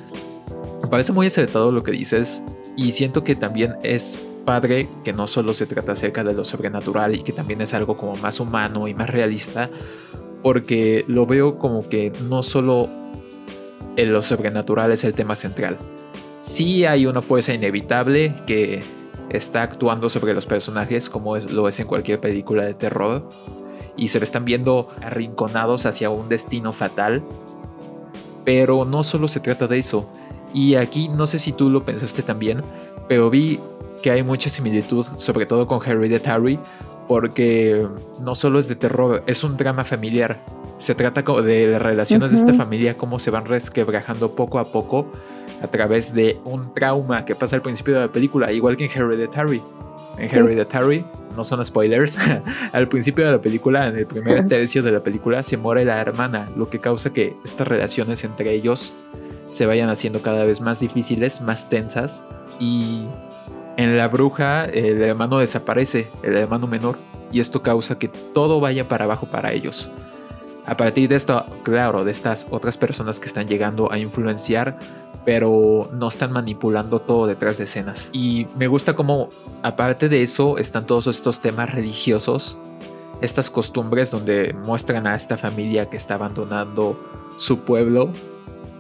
me 0.82 0.88
parece 0.88 1.14
muy 1.14 1.28
acertado 1.28 1.72
lo 1.72 1.84
que 1.84 1.92
dices. 1.92 2.44
Y 2.76 2.92
siento 2.92 3.24
que 3.24 3.36
también 3.36 3.76
es 3.84 4.24
padre 4.48 4.88
que 5.04 5.12
no 5.12 5.28
solo 5.28 5.54
se 5.54 5.66
trata 5.66 5.92
acerca 5.92 6.24
de 6.24 6.34
lo 6.34 6.46
sobrenatural 6.46 7.14
y 7.14 7.22
que 7.22 7.34
también 7.34 7.60
es 7.60 7.74
algo 7.74 7.98
como 7.98 8.16
más 8.16 8.40
humano 8.40 8.88
y 8.88 8.94
más 8.94 9.10
realista. 9.10 9.70
Porque 10.42 11.04
lo 11.10 11.26
veo 11.26 11.60
como 11.60 11.90
que 11.90 12.14
no 12.30 12.42
solo 12.44 12.88
en 13.98 14.14
lo 14.14 14.22
sobrenatural 14.22 14.94
es 14.94 15.04
el 15.04 15.16
tema 15.16 15.36
central. 15.36 15.78
Sí 16.40 16.86
hay 16.86 17.08
una 17.08 17.22
fuerza 17.22 17.54
inevitable 17.54 18.36
que 18.48 18.84
está 19.30 19.64
actuando 19.64 20.08
sobre 20.08 20.34
los 20.34 20.46
personajes 20.46 21.10
como 21.10 21.36
lo 21.36 21.68
es 21.68 21.82
en 21.82 21.88
cualquier 21.88 22.22
película 22.22 22.64
de 22.64 22.74
terror 22.74 23.28
y 23.98 24.08
se 24.08 24.24
están 24.24 24.46
viendo 24.46 24.88
arrinconados 25.02 25.86
hacia 25.86 26.10
un 26.10 26.30
destino 26.30 26.72
fatal. 26.72 27.22
Pero 28.46 28.86
no 28.86 29.04
solo 29.04 29.28
se 29.28 29.42
trata 29.42 29.68
de 29.68 29.80
eso. 29.80 30.10
Y 30.54 30.76
aquí 30.76 31.10
no 31.10 31.28
sé 31.28 31.38
si 31.38 31.52
tú 31.52 31.70
lo 31.70 31.82
pensaste 31.84 32.24
también, 32.24 32.64
pero 33.10 33.30
vi 33.30 33.60
que 34.02 34.12
hay 34.12 34.24
mucha 34.24 34.50
similitud, 34.50 35.06
sobre 35.18 35.46
todo 35.46 35.68
con 35.68 35.80
Hereditary, 35.86 36.60
porque 37.08 37.88
no 38.22 38.36
solo 38.36 38.60
es 38.60 38.68
de 38.68 38.76
terror, 38.76 39.24
es 39.28 39.44
un 39.44 39.58
drama 39.58 39.84
familiar. 39.84 40.38
Se 40.78 40.94
trata 40.94 41.24
de 41.42 41.68
las 41.68 41.82
relaciones 41.82 42.32
de 42.32 42.38
esta 42.38 42.54
familia, 42.54 42.96
cómo 42.96 43.18
se 43.18 43.32
van 43.32 43.46
resquebrajando 43.46 44.36
poco 44.36 44.60
a 44.60 44.66
poco 44.66 45.12
a 45.62 45.68
través 45.68 46.14
de 46.14 46.40
un 46.46 46.74
trauma 46.74 47.26
que 47.26 47.34
pasa 47.34 47.56
al 47.56 47.62
principio 47.62 47.96
de 47.96 48.02
la 48.02 48.12
película, 48.12 48.52
igual 48.52 48.78
que 48.78 48.86
en 48.86 48.92
Hereditary. 48.92 49.62
En 50.20 50.36
Hereditary, 50.36 51.04
no 51.36 51.44
son 51.44 51.64
spoilers, 51.64 52.18
al 52.74 52.88
principio 52.88 53.26
de 53.26 53.32
la 53.32 53.42
película, 53.42 53.88
en 53.88 53.98
el 53.98 54.06
primer 54.06 54.46
tercio 54.46 54.84
de 54.84 54.92
la 54.92 55.00
película, 55.00 55.42
se 55.44 55.58
muere 55.58 55.86
la 55.86 56.00
hermana, 56.00 56.48
lo 56.56 56.70
que 56.70 56.80
causa 56.80 57.14
que 57.14 57.36
estas 57.44 57.68
relaciones 57.68 58.24
entre 58.24 58.54
ellos 58.54 58.94
se 59.48 59.66
vayan 59.66 59.90
haciendo 59.90 60.22
cada 60.22 60.44
vez 60.44 60.62
más 60.62 60.80
difíciles, 60.80 61.42
más 61.42 61.70
tensas. 61.70 62.24
Y 62.60 63.06
en 63.78 63.96
la 63.96 64.08
bruja, 64.08 64.66
el 64.66 65.02
hermano 65.02 65.38
desaparece, 65.38 66.08
el 66.24 66.36
hermano 66.36 66.68
menor, 66.68 66.98
y 67.32 67.40
esto 67.40 67.62
causa 67.62 68.00
que 68.00 68.08
todo 68.08 68.60
vaya 68.60 68.88
para 68.88 69.06
abajo 69.06 69.28
para 69.30 69.54
ellos. 69.54 69.90
A 70.66 70.76
partir 70.76 71.08
de 71.08 71.16
esto, 71.16 71.46
claro, 71.64 72.04
de 72.04 72.12
estas 72.12 72.48
otras 72.50 72.76
personas 72.76 73.20
que 73.20 73.28
están 73.28 73.48
llegando 73.48 73.92
a 73.92 74.00
influenciar, 74.00 74.78
pero 75.24 75.90
no 75.94 76.08
están 76.08 76.32
manipulando 76.32 77.00
todo 77.00 77.28
detrás 77.28 77.58
de 77.58 77.66
escenas. 77.66 78.10
Y 78.12 78.48
me 78.58 78.68
gusta 78.68 78.96
como, 78.96 79.30
aparte 79.62 80.10
de 80.10 80.24
eso, 80.24 80.58
están 80.58 80.86
todos 80.86 81.08
estos 81.08 81.40
temas 81.40 81.72
religiosos, 81.72 82.58
estas 83.22 83.50
costumbres 83.50 84.12
donde 84.12 84.54
muestran 84.66 85.06
a 85.08 85.16
esta 85.16 85.38
familia 85.38 85.90
que 85.90 85.98
está 85.98 86.16
abandonando 86.16 87.00
su 87.38 87.60
pueblo 87.60 88.10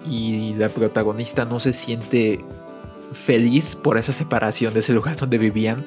y 0.09 0.53
la 0.55 0.69
protagonista 0.69 1.45
no 1.45 1.59
se 1.59 1.73
siente 1.73 2.43
feliz 3.13 3.75
por 3.75 3.97
esa 3.97 4.13
separación 4.13 4.73
de 4.73 4.79
ese 4.79 4.93
lugar 4.93 5.15
donde 5.19 5.37
vivían 5.37 5.85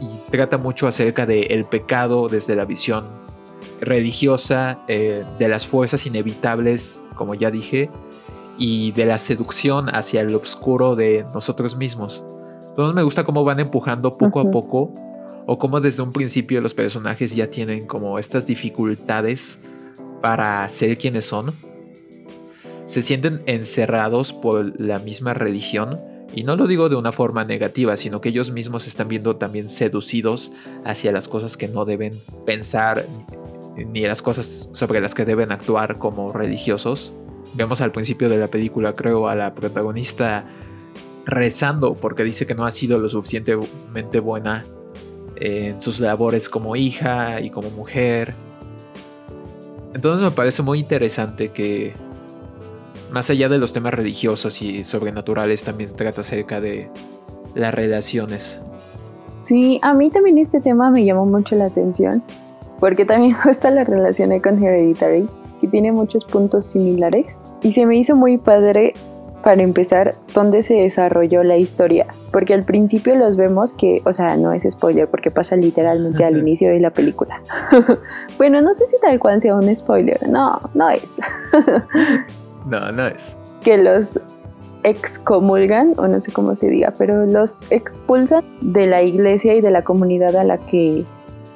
y 0.00 0.08
trata 0.30 0.58
mucho 0.58 0.86
acerca 0.86 1.26
del 1.26 1.50
el 1.50 1.64
pecado 1.64 2.28
desde 2.28 2.54
la 2.54 2.64
visión 2.64 3.04
religiosa, 3.80 4.80
eh, 4.88 5.24
de 5.38 5.48
las 5.48 5.66
fuerzas 5.66 6.06
inevitables, 6.06 7.02
como 7.14 7.34
ya 7.34 7.50
dije, 7.50 7.90
y 8.56 8.92
de 8.92 9.06
la 9.06 9.18
seducción 9.18 9.86
hacia 9.94 10.20
el 10.20 10.34
oscuro 10.34 10.96
de 10.96 11.24
nosotros 11.32 11.76
mismos. 11.76 12.24
Entonces 12.68 12.94
me 12.94 13.02
gusta 13.02 13.24
cómo 13.24 13.44
van 13.44 13.60
empujando 13.60 14.16
poco 14.16 14.40
a 14.40 14.50
poco, 14.50 14.92
o 15.50 15.58
cómo 15.58 15.80
desde 15.80 16.02
un 16.02 16.12
principio 16.12 16.60
los 16.60 16.74
personajes 16.74 17.34
ya 17.34 17.50
tienen 17.50 17.86
como 17.86 18.18
estas 18.18 18.44
dificultades 18.44 19.58
para 20.20 20.68
ser 20.68 20.98
quienes 20.98 21.24
son. 21.24 21.54
Se 22.84 23.00
sienten 23.00 23.42
encerrados 23.46 24.34
por 24.34 24.78
la 24.78 24.98
misma 24.98 25.32
religión, 25.32 25.98
y 26.34 26.44
no 26.44 26.56
lo 26.56 26.66
digo 26.66 26.88
de 26.88 26.96
una 26.96 27.12
forma 27.12 27.44
negativa, 27.44 27.96
sino 27.96 28.20
que 28.20 28.28
ellos 28.28 28.50
mismos 28.50 28.86
están 28.86 29.08
viendo 29.08 29.36
también 29.36 29.68
seducidos 29.68 30.52
hacia 30.84 31.12
las 31.12 31.28
cosas 31.28 31.56
que 31.56 31.68
no 31.68 31.84
deben 31.84 32.12
pensar 32.44 33.06
ni 33.76 34.02
las 34.02 34.22
cosas 34.22 34.70
sobre 34.72 35.00
las 35.00 35.14
que 35.14 35.24
deben 35.24 35.52
actuar 35.52 35.98
como 35.98 36.32
religiosos. 36.32 37.12
Vemos 37.54 37.80
al 37.80 37.92
principio 37.92 38.28
de 38.28 38.38
la 38.38 38.48
película, 38.48 38.92
creo, 38.92 39.28
a 39.28 39.34
la 39.34 39.54
protagonista 39.54 40.46
rezando 41.24 41.94
porque 41.94 42.24
dice 42.24 42.46
que 42.46 42.54
no 42.54 42.66
ha 42.66 42.70
sido 42.70 42.98
lo 42.98 43.08
suficientemente 43.08 44.20
buena 44.20 44.64
en 45.36 45.80
sus 45.80 46.00
labores 46.00 46.48
como 46.48 46.76
hija 46.76 47.40
y 47.40 47.50
como 47.50 47.70
mujer. 47.70 48.34
Entonces 49.94 50.22
me 50.22 50.30
parece 50.30 50.62
muy 50.62 50.80
interesante 50.80 51.48
que 51.50 51.94
más 53.10 53.30
allá 53.30 53.48
de 53.48 53.58
los 53.58 53.72
temas 53.72 53.94
religiosos 53.94 54.62
y 54.62 54.84
sobrenaturales 54.84 55.64
también 55.64 55.94
trata 55.94 56.20
acerca 56.20 56.60
de 56.60 56.90
las 57.54 57.74
relaciones. 57.74 58.62
Sí, 59.46 59.78
a 59.82 59.94
mí 59.94 60.10
también 60.10 60.38
este 60.38 60.60
tema 60.60 60.90
me 60.90 61.04
llamó 61.04 61.24
mucho 61.24 61.56
la 61.56 61.66
atención 61.66 62.22
porque 62.80 63.04
también 63.04 63.34
justo 63.42 63.70
la 63.70 63.84
relacioné 63.84 64.40
con 64.40 64.62
Hereditary, 64.62 65.26
que 65.60 65.68
tiene 65.68 65.92
muchos 65.92 66.24
puntos 66.24 66.66
similares. 66.66 67.26
Y 67.62 67.72
se 67.72 67.86
me 67.86 67.98
hizo 67.98 68.14
muy 68.14 68.38
padre, 68.38 68.94
para 69.42 69.62
empezar, 69.62 70.14
dónde 70.34 70.62
se 70.62 70.74
desarrolló 70.74 71.42
la 71.42 71.56
historia. 71.56 72.06
Porque 72.32 72.54
al 72.54 72.64
principio 72.64 73.16
los 73.16 73.36
vemos 73.36 73.72
que, 73.72 74.02
o 74.04 74.12
sea, 74.12 74.36
no 74.36 74.52
es 74.52 74.62
spoiler, 74.70 75.08
porque 75.08 75.30
pasa 75.30 75.56
literalmente 75.56 76.24
al 76.24 76.38
inicio 76.38 76.68
de 76.68 76.80
la 76.80 76.90
película. 76.90 77.40
bueno, 78.38 78.60
no 78.60 78.74
sé 78.74 78.86
si 78.86 78.96
tal 79.00 79.18
cual 79.18 79.40
sea 79.40 79.54
un 79.54 79.74
spoiler. 79.74 80.28
No, 80.28 80.60
no 80.74 80.90
es. 80.90 81.02
no, 82.68 82.92
no 82.92 83.06
es. 83.06 83.36
Que 83.62 83.78
los 83.78 84.18
excomulgan, 84.84 85.94
o 85.96 86.06
no 86.06 86.20
sé 86.20 86.32
cómo 86.32 86.54
se 86.54 86.68
diga, 86.68 86.92
pero 86.96 87.26
los 87.26 87.70
expulsan 87.72 88.44
de 88.60 88.86
la 88.86 89.02
iglesia 89.02 89.54
y 89.54 89.60
de 89.60 89.70
la 89.70 89.82
comunidad 89.82 90.36
a 90.36 90.44
la 90.44 90.58
que 90.58 91.04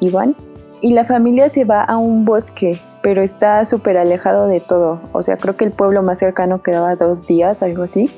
iban 0.00 0.35
y 0.83 0.92
la 0.92 1.04
familia 1.04 1.49
se 1.49 1.64
va 1.64 1.85
a 1.85 1.97
un 1.97 2.25
bosque, 2.25 2.76
pero 3.02 3.23
está 3.23 3.64
súper 3.66 3.97
alejado 3.97 4.49
de 4.49 4.59
todo. 4.59 5.00
O 5.12 5.23
sea, 5.23 5.37
creo 5.37 5.54
que 5.54 5.64
el 5.64 5.71
pueblo 5.71 6.02
más 6.02 6.19
cercano 6.19 6.61
quedaba 6.61 6.97
dos 6.97 7.25
días, 7.25 7.62
algo 7.62 7.85
así. 7.85 8.11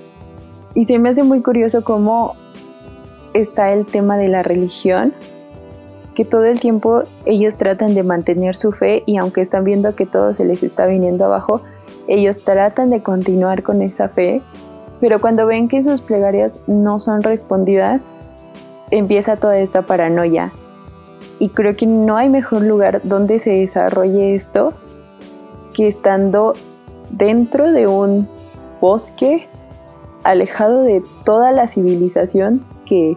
Y 0.75 0.87
se 0.87 0.99
me 0.99 1.11
hace 1.11 1.23
muy 1.23 1.43
curioso 1.43 1.85
cómo 1.85 2.35
está 3.35 3.71
el 3.71 3.85
tema 3.85 4.17
de 4.17 4.29
la 4.29 4.43
religión, 4.43 5.13
que 6.15 6.25
todo 6.25 6.45
el 6.45 6.59
tiempo 6.59 7.03
ellos 7.27 7.55
tratan 7.57 7.95
de 7.95 8.03
mantener 8.03 8.57
su 8.57 8.73
fe 8.73 9.03
y 9.05 9.19
aunque 9.19 9.43
están 9.43 9.65
viendo 9.65 9.95
que 9.95 10.07
todo 10.07 10.33
se 10.33 10.47
les 10.47 10.63
está 10.63 10.87
viniendo 10.87 11.27
abajo, 11.27 11.61
ellos 12.07 12.39
tratan 12.39 12.91
de 12.91 13.03
continuar 13.03 13.63
con 13.63 13.83
esa 13.83 14.09
fe, 14.09 14.43
pero 15.01 15.21
cuando 15.21 15.47
ven 15.47 15.69
que 15.69 15.83
sus 15.83 16.01
plegarias 16.01 16.61
no 16.67 17.01
son 17.01 17.23
respondidas, 17.23 18.09
empieza 18.91 19.37
toda 19.37 19.59
esta 19.59 19.83
paranoia 19.83 20.53
y 21.39 21.49
creo 21.49 21.77
que 21.77 21.87
no 21.87 22.17
hay 22.17 22.29
mejor 22.29 22.63
lugar 22.63 23.01
donde 23.05 23.41
se 23.41 23.51
desarrolle 23.51 24.35
esto 24.35 24.73
que 25.75 25.89
estando 25.89 26.55
dentro 27.11 27.73
de 27.73 27.87
un 27.87 28.29
bosque 28.81 29.49
alejado 30.23 30.83
de 30.83 31.03
toda 31.25 31.53
la 31.53 31.69
civilización 31.69 32.65
que 32.87 33.17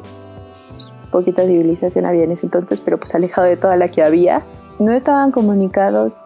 poquita 1.12 1.44
civilización 1.44 2.06
había 2.06 2.24
en 2.24 2.32
ese 2.32 2.48
entonces, 2.48 2.82
pero 2.84 2.98
pues 2.98 3.14
alejado 3.16 3.48
de 3.48 3.58
toda 3.58 3.78
la 3.78 3.88
que 3.88 4.04
había. 4.04 4.44
No 4.80 4.92
estaban 4.92 5.32
comunicados, 5.32 6.20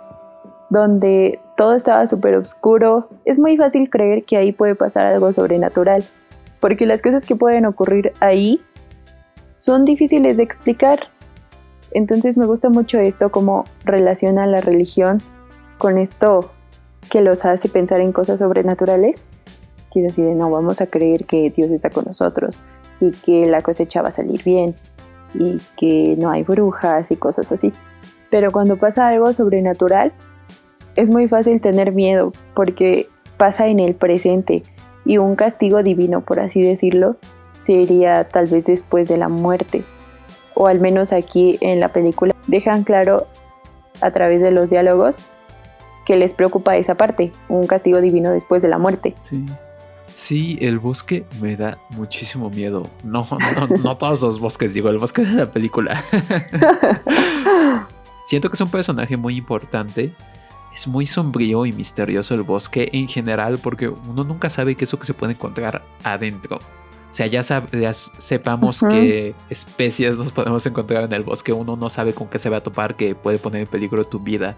donde 0.70 1.40
todo 1.62 1.76
estaba 1.76 2.08
súper 2.08 2.34
oscuro. 2.38 3.08
Es 3.24 3.38
muy 3.38 3.56
fácil 3.56 3.88
creer 3.92 4.24
que 4.24 4.36
ahí 4.36 4.52
puede 4.52 4.74
pasar 4.74 5.06
algo 5.06 5.32
sobrenatural, 5.32 6.04
porque 6.60 6.88
las 6.88 7.04
cosas 7.04 7.24
que 7.24 7.36
pueden 7.36 7.68
ocurrir 7.68 8.14
ahí 8.20 8.60
son 9.58 9.86
difíciles 9.86 10.38
de 10.38 10.42
explicar. 10.42 11.02
Entonces 11.92 12.36
me 12.36 12.48
gusta 12.48 12.70
mucho 12.70 12.98
esto, 12.98 13.30
cómo 13.30 13.66
relaciona 13.84 14.48
la 14.48 14.60
religión 14.60 15.20
con 15.78 16.00
esto 16.00 16.52
que 17.12 17.22
los 17.22 17.46
hace 17.46 17.70
pensar 17.70 18.02
en 18.02 18.12
cosas 18.12 18.40
sobrenaturales. 18.40 19.24
Que 19.94 20.04
es 20.04 20.14
así 20.14 20.24
de, 20.24 20.34
no, 20.34 20.50
vamos 20.50 20.82
a 20.82 20.88
creer 20.88 21.26
que 21.26 21.52
Dios 21.52 21.70
está 21.70 21.92
con 21.92 22.06
nosotros 22.06 22.58
y 23.00 23.12
que 23.12 23.46
la 23.46 23.62
cosecha 23.62 24.02
va 24.02 24.10
a 24.10 24.14
salir 24.14 24.44
bien 24.44 24.74
y 25.36 25.60
que 25.78 26.16
no 26.18 26.32
hay 26.32 26.42
brujas 26.42 27.12
y 27.12 27.18
cosas 27.18 27.52
así. 27.52 27.72
Pero 28.32 28.52
cuando 28.52 28.78
pasa 28.78 29.10
algo 29.10 29.32
sobrenatural, 29.32 30.12
es 30.96 31.10
muy 31.10 31.28
fácil 31.28 31.62
tener 31.62 31.92
miedo 31.92 32.34
porque 32.54 33.08
pasa 33.38 33.68
en 33.68 33.80
el 33.80 33.96
presente 33.96 34.64
y 35.06 35.18
un 35.18 35.36
castigo 35.36 35.84
divino, 35.84 36.22
por 36.22 36.40
así 36.40 36.62
decirlo, 36.62 37.18
sería 37.58 38.28
tal 38.28 38.48
vez 38.48 38.66
después 38.66 39.08
de 39.08 39.18
la 39.18 39.30
muerte. 39.30 39.84
O 40.54 40.68
al 40.68 40.80
menos 40.80 41.14
aquí 41.14 41.58
en 41.62 41.80
la 41.80 41.90
película 41.90 42.36
dejan 42.48 42.84
claro 42.84 43.28
a 44.02 44.12
través 44.12 44.42
de 44.42 44.52
los 44.52 44.70
diálogos 44.70 45.20
que 46.06 46.16
les 46.18 46.34
preocupa 46.34 46.78
esa 46.78 46.96
parte, 46.96 47.32
un 47.48 47.68
castigo 47.68 48.02
divino 48.02 48.32
después 48.32 48.62
de 48.62 48.68
la 48.68 48.78
muerte. 48.78 49.16
Sí. 49.30 49.46
Sí, 50.16 50.58
el 50.62 50.78
bosque 50.78 51.26
me 51.42 51.56
da 51.56 51.80
muchísimo 51.92 52.50
miedo. 52.50 52.84
No, 53.04 53.28
no, 53.32 53.68
no 53.78 53.98
todos 53.98 54.22
los 54.22 54.40
bosques, 54.40 54.74
digo, 54.74 54.90
el 54.90 54.98
bosque 54.98 55.24
de 55.24 55.34
la 55.34 55.52
película. 55.52 56.04
Siento 58.26 58.50
que 58.50 58.54
es 58.54 58.62
un 58.62 58.70
personaje 58.70 59.18
muy 59.18 59.36
importante. 59.36 60.14
Es 60.74 60.88
muy 60.88 61.06
sombrío 61.06 61.66
y 61.66 61.74
misterioso 61.74 62.34
el 62.34 62.44
bosque 62.44 62.90
en 62.94 63.08
general 63.08 63.60
porque 63.62 63.90
uno 63.90 64.24
nunca 64.24 64.50
sabe 64.50 64.76
qué 64.76 64.86
es 64.86 64.94
lo 64.94 65.00
que 65.00 65.06
se 65.06 65.14
puede 65.14 65.34
encontrar 65.34 65.84
adentro. 66.04 66.58
O 66.58 67.14
sea, 67.14 67.28
ya, 67.28 67.44
sepamos 67.44 68.82
qué 68.90 69.36
especies 69.50 70.16
nos 70.16 70.32
podemos 70.32 70.66
encontrar 70.66 71.04
en 71.04 71.12
el 71.12 71.24
bosque, 71.24 71.52
uno 71.52 71.76
no 71.76 71.90
sabe 71.90 72.14
con 72.14 72.30
qué 72.30 72.40
se 72.40 72.50
va 72.50 72.58
a 72.58 72.64
topar 72.64 72.96
que 72.96 73.16
puede 73.16 73.38
poner 73.38 73.64
en 73.64 73.68
peligro 73.68 74.06
tu 74.06 74.20
vida. 74.20 74.56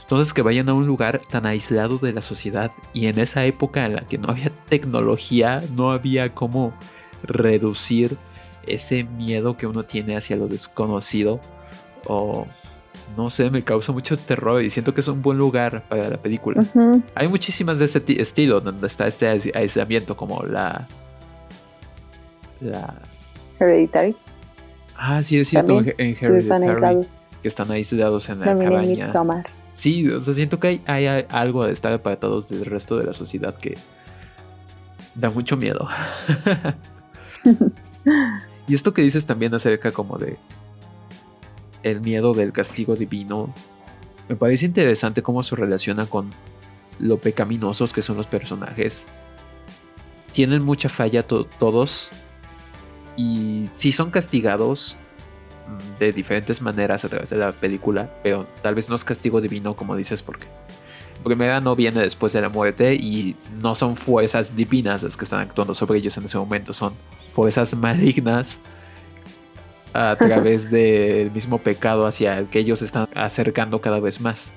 Entonces 0.00 0.32
que 0.32 0.40
vayan 0.40 0.70
a 0.70 0.72
un 0.72 0.86
lugar 0.86 1.20
tan 1.30 1.44
aislado 1.44 1.98
de 1.98 2.14
la 2.14 2.22
sociedad 2.22 2.72
y 2.94 3.08
en 3.08 3.18
esa 3.18 3.44
época 3.44 3.84
en 3.84 3.96
la 3.96 4.06
que 4.06 4.16
no 4.16 4.30
había 4.30 4.48
tecnología, 4.66 5.62
no 5.76 5.90
había 5.90 6.34
cómo 6.34 6.72
reducir 7.22 8.16
ese 8.66 9.04
miedo 9.04 9.58
que 9.58 9.66
uno 9.66 9.84
tiene 9.84 10.16
hacia 10.16 10.36
lo 10.36 10.48
desconocido 10.48 11.38
o 12.06 12.46
no 13.16 13.30
sé, 13.30 13.50
me 13.50 13.62
causa 13.62 13.92
mucho 13.92 14.16
terror 14.16 14.62
y 14.62 14.70
siento 14.70 14.94
que 14.94 15.00
es 15.00 15.08
un 15.08 15.22
buen 15.22 15.38
lugar 15.38 15.84
para 15.88 16.08
la 16.08 16.16
película. 16.16 16.62
Hay 17.14 17.28
muchísimas 17.28 17.78
de 17.78 17.86
ese 17.86 18.02
estilo 18.20 18.60
donde 18.60 18.86
está 18.86 19.06
este 19.06 19.26
aislamiento 19.54 20.16
como 20.16 20.42
la 20.42 20.86
la... 22.60 22.94
Hereditary. 23.58 24.14
Ah, 24.96 25.22
sí, 25.22 25.38
es 25.38 25.48
cierto, 25.48 25.80
en 25.80 26.16
Hereditary. 26.20 27.06
que 27.42 27.48
están 27.48 27.70
aislados 27.70 28.28
en 28.28 28.40
la 28.40 28.56
cabaña. 28.56 29.12
sí, 29.72 30.08
o 30.08 30.20
sea, 30.22 30.34
siento 30.34 30.60
que 30.60 30.80
hay, 30.86 31.06
algo 31.30 31.66
de 31.66 31.72
estar 31.72 31.92
apartados 31.92 32.48
del 32.48 32.66
resto 32.66 32.98
de 32.98 33.04
la 33.04 33.12
sociedad 33.12 33.54
que 33.54 33.76
da 35.14 35.30
mucho 35.30 35.56
miedo. 35.56 35.88
y 38.68 38.74
esto 38.74 38.92
que 38.92 39.02
dices 39.02 39.24
también 39.24 39.54
acerca 39.54 39.90
como 39.90 40.18
de 40.18 40.36
el 41.82 42.00
miedo 42.00 42.34
del 42.34 42.52
castigo 42.52 42.96
divino, 42.96 43.52
me 44.28 44.36
parece 44.36 44.66
interesante 44.66 45.22
cómo 45.22 45.42
se 45.42 45.56
relaciona 45.56 46.06
con 46.06 46.30
lo 46.98 47.18
pecaminosos 47.18 47.92
que 47.92 48.02
son 48.02 48.16
los 48.16 48.26
personajes. 48.26 49.06
Tienen 50.32 50.62
mucha 50.62 50.88
falla 50.88 51.22
todos, 51.22 52.10
y 53.16 53.68
si 53.74 53.92
son 53.92 54.10
castigados 54.10 54.96
mm, 55.68 55.98
de 55.98 56.12
diferentes 56.12 56.62
maneras 56.62 57.04
a 57.04 57.08
través 57.08 57.30
de 57.30 57.36
la 57.36 57.52
película, 57.52 58.10
pero 58.22 58.46
tal 58.62 58.74
vez 58.74 58.88
no 58.88 58.94
es 58.94 59.04
castigo 59.04 59.40
divino 59.40 59.76
como 59.76 59.96
dices 59.96 60.22
porque 60.22 60.46
primera 61.22 61.60
no 61.60 61.76
viene 61.76 62.00
después 62.00 62.32
de 62.32 62.40
la 62.40 62.48
muerte 62.48 62.94
y 62.94 63.36
no 63.60 63.74
son 63.74 63.94
fuerzas 63.94 64.56
divinas 64.56 65.02
las 65.02 65.16
que 65.18 65.24
están 65.24 65.40
actuando 65.40 65.74
sobre 65.74 65.98
ellos 65.98 66.16
en 66.16 66.24
ese 66.24 66.38
momento, 66.38 66.72
son 66.72 66.94
fuerzas 67.34 67.74
malignas 67.74 68.58
a 69.92 70.16
través 70.16 70.70
del 70.72 71.30
mismo 71.30 71.58
pecado 71.58 72.06
hacia 72.06 72.38
el 72.38 72.46
que 72.46 72.58
ellos 72.60 72.82
están 72.82 73.08
acercando 73.14 73.80
cada 73.80 74.00
vez 74.00 74.20
más. 74.20 74.52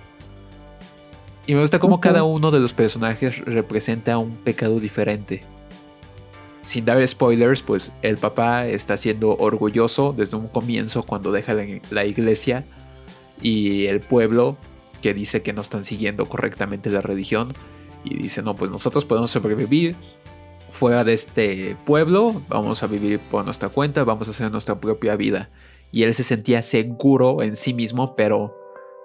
Y 1.45 1.55
me 1.55 1.61
gusta 1.61 1.79
cómo 1.79 1.99
cada 1.99 2.23
uno 2.23 2.51
de 2.51 2.59
los 2.59 2.73
personajes 2.73 3.43
representa 3.43 4.17
un 4.17 4.35
pecado 4.37 4.79
diferente 4.79 5.41
sin 6.63 6.85
dar 6.85 7.05
spoilers, 7.05 7.61
pues 7.61 7.91
el 8.01 8.17
papá 8.17 8.67
está 8.67 8.95
siendo 8.95 9.35
orgulloso 9.35 10.13
desde 10.17 10.37
un 10.37 10.47
comienzo 10.47 11.03
cuando 11.03 11.31
deja 11.31 11.53
la, 11.91 12.05
iglesia 12.05 12.63
y 13.41 13.85
el 13.87 13.99
pueblo 13.99 14.57
que 15.01 15.13
dice 15.13 15.41
que 15.41 15.51
no 15.51 15.61
están 15.61 15.83
siguiendo 15.83 16.25
correctamente 16.25 16.89
la 16.89 17.01
religión 17.01 17.53
y 18.05 18.15
dice, 18.15 18.41
no, 18.41 18.55
pues 18.55 18.71
nosotros 18.71 19.03
podemos 19.03 19.31
sobrevivir 19.31 19.97
fuera 20.73 21.03
de 21.03 21.13
este 21.13 21.77
pueblo, 21.85 22.41
vamos 22.49 22.83
a 22.83 22.87
vivir 22.87 23.19
por 23.19 23.45
nuestra 23.45 23.69
cuenta, 23.69 24.03
vamos 24.03 24.27
a 24.27 24.31
hacer 24.31 24.51
nuestra 24.51 24.79
propia 24.79 25.15
vida. 25.15 25.49
Y 25.91 26.03
él 26.03 26.13
se 26.13 26.23
sentía 26.23 26.61
seguro 26.61 27.41
en 27.41 27.55
sí 27.55 27.73
mismo, 27.73 28.15
pero 28.15 28.57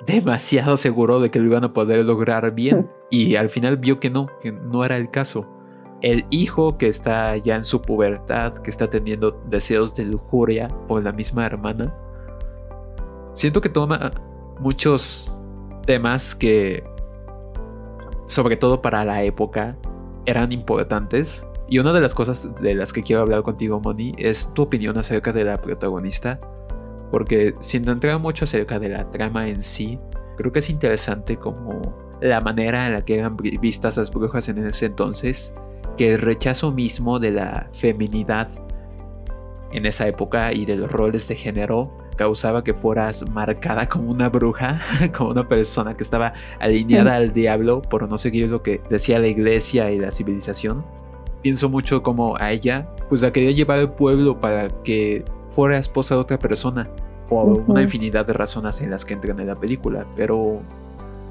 demasiado 0.07 0.77
seguro 0.77 1.21
de 1.21 1.31
que 1.31 1.39
lo 1.39 1.47
iban 1.47 1.65
a 1.65 1.73
poder 1.73 2.05
lograr 2.05 2.55
bien. 2.55 2.91
Y 3.11 3.37
al 3.37 3.49
final 3.49 3.79
vio 3.79 4.01
que 4.01 4.11
no, 4.11 4.27
que 4.43 4.53
no 4.53 4.85
era 4.85 4.99
el 4.99 5.11
caso 5.11 5.49
el 6.01 6.27
hijo 6.31 6.79
que 6.79 6.89
está 6.89 7.37
ya 7.37 7.57
en 7.57 7.65
su 7.65 7.83
pubertad, 7.83 8.55
que 8.59 8.71
está 8.71 8.89
teniendo 8.89 9.33
deseos 9.47 9.95
de 9.95 10.05
lujuria 10.05 10.69
por 10.87 11.03
la 11.03 11.13
misma 11.13 11.45
hermana. 11.47 11.95
Siento 13.35 13.61
que 13.61 13.69
toma 13.69 14.13
muchos 14.61 15.35
temas 15.87 16.35
que, 16.35 16.85
sobre 18.27 18.57
todo 18.57 18.81
para 18.81 19.05
la 19.05 19.23
época, 19.23 19.77
eran 20.27 20.53
importantes. 20.53 21.45
Y 21.69 21.79
una 21.79 21.93
de 21.93 22.01
las 22.01 22.15
cosas 22.15 22.55
de 22.61 22.75
las 22.75 22.93
que 22.93 23.03
quiero 23.03 23.23
hablar 23.23 23.43
contigo, 23.43 23.81
Moni, 23.81 24.15
es 24.17 24.53
tu 24.55 24.63
opinión 24.63 24.97
acerca 24.97 25.33
de 25.33 25.45
la 25.45 25.61
protagonista. 25.61 26.41
Porque 27.11 27.55
sin 27.61 27.89
entrar 27.89 28.19
mucho 28.19 28.45
acerca 28.45 28.79
de 28.79 28.89
la 28.89 29.11
trama 29.11 29.49
en 29.49 29.63
sí, 29.63 29.99
creo 30.37 30.53
que 30.53 30.59
es 30.61 30.71
interesante 30.71 31.37
como 31.37 31.95
la 32.21 32.41
manera 32.41 32.87
en 32.87 32.95
la 32.95 33.05
que 33.05 33.19
eran 33.19 33.37
vistas 33.37 33.97
las 33.97 34.11
brujas 34.11 34.49
en 34.49 34.67
ese 34.67 34.87
entonces 34.87 35.55
que 35.97 36.15
el 36.15 36.21
rechazo 36.21 36.73
mismo 36.73 37.19
de 37.19 37.33
la 37.33 37.69
feminidad 37.75 38.49
en 39.73 39.85
esa 39.85 40.07
época 40.07 40.53
y 40.53 40.65
de 40.65 40.77
los 40.77 40.91
roles 40.91 41.29
de 41.29 41.37
género 41.37 41.93
causaba 42.17 42.65
que 42.65 42.75
fueras 42.75 43.29
marcada 43.31 43.89
como 43.89 44.11
una 44.11 44.29
bruja, 44.29 44.81
como 45.17 45.31
una 45.31 45.49
persona 45.49 45.97
que 45.97 46.03
estaba 46.03 46.33
alineada 46.59 47.17
al 47.17 47.33
diablo 47.33 47.83
por 47.83 48.09
no 48.09 48.19
seguir 48.19 48.49
lo 48.49 48.63
que 48.63 48.81
decía 48.91 49.19
la 49.19 49.29
iglesia 49.29 49.91
y 49.91 49.99
la 49.99 50.11
civilización. 50.11 50.85
Pienso 51.43 51.69
mucho 51.69 52.03
como 52.03 52.37
a 52.37 52.53
ella, 52.53 52.89
pues 53.09 53.23
la 53.23 53.33
quería 53.33 53.53
llevar 53.53 53.79
al 53.79 53.93
pueblo 53.93 54.41
para 54.41 54.69
que 54.83 55.25
fuera 55.55 55.79
esposa 55.79 56.15
de 56.15 56.21
otra 56.21 56.39
persona, 56.39 56.89
por 57.29 57.47
una 57.67 57.83
infinidad 57.83 58.27
de 58.27 58.33
razones 58.33 58.81
en 58.81 58.91
las 58.91 59.05
que 59.05 59.15
entran 59.15 59.39
en 59.41 59.49
la 59.49 59.55
película, 59.55 60.07
pero 60.17 60.61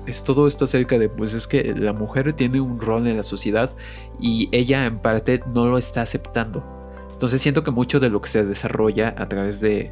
es 0.07 0.23
todo 0.23 0.47
esto 0.47 0.65
acerca 0.65 0.97
de, 0.97 1.09
pues 1.09 1.33
es 1.33 1.47
que 1.47 1.75
la 1.75 1.91
mujer 1.91 2.33
tiene 2.33 2.61
un 2.61 2.79
rol 2.79 3.07
en 3.07 3.17
la 3.17 3.23
sociedad 3.23 3.71
y 4.19 4.47
ella 4.51 4.85
en 4.85 4.99
parte 4.99 5.41
no 5.53 5.65
lo 5.65 5.77
está 5.77 6.01
aceptando. 6.01 6.63
Entonces 7.11 7.41
siento 7.41 7.63
que 7.63 7.71
mucho 7.71 7.99
de 7.99 8.09
lo 8.09 8.21
que 8.21 8.29
se 8.29 8.45
desarrolla 8.45 9.13
a 9.17 9.27
través 9.27 9.59
de, 9.59 9.91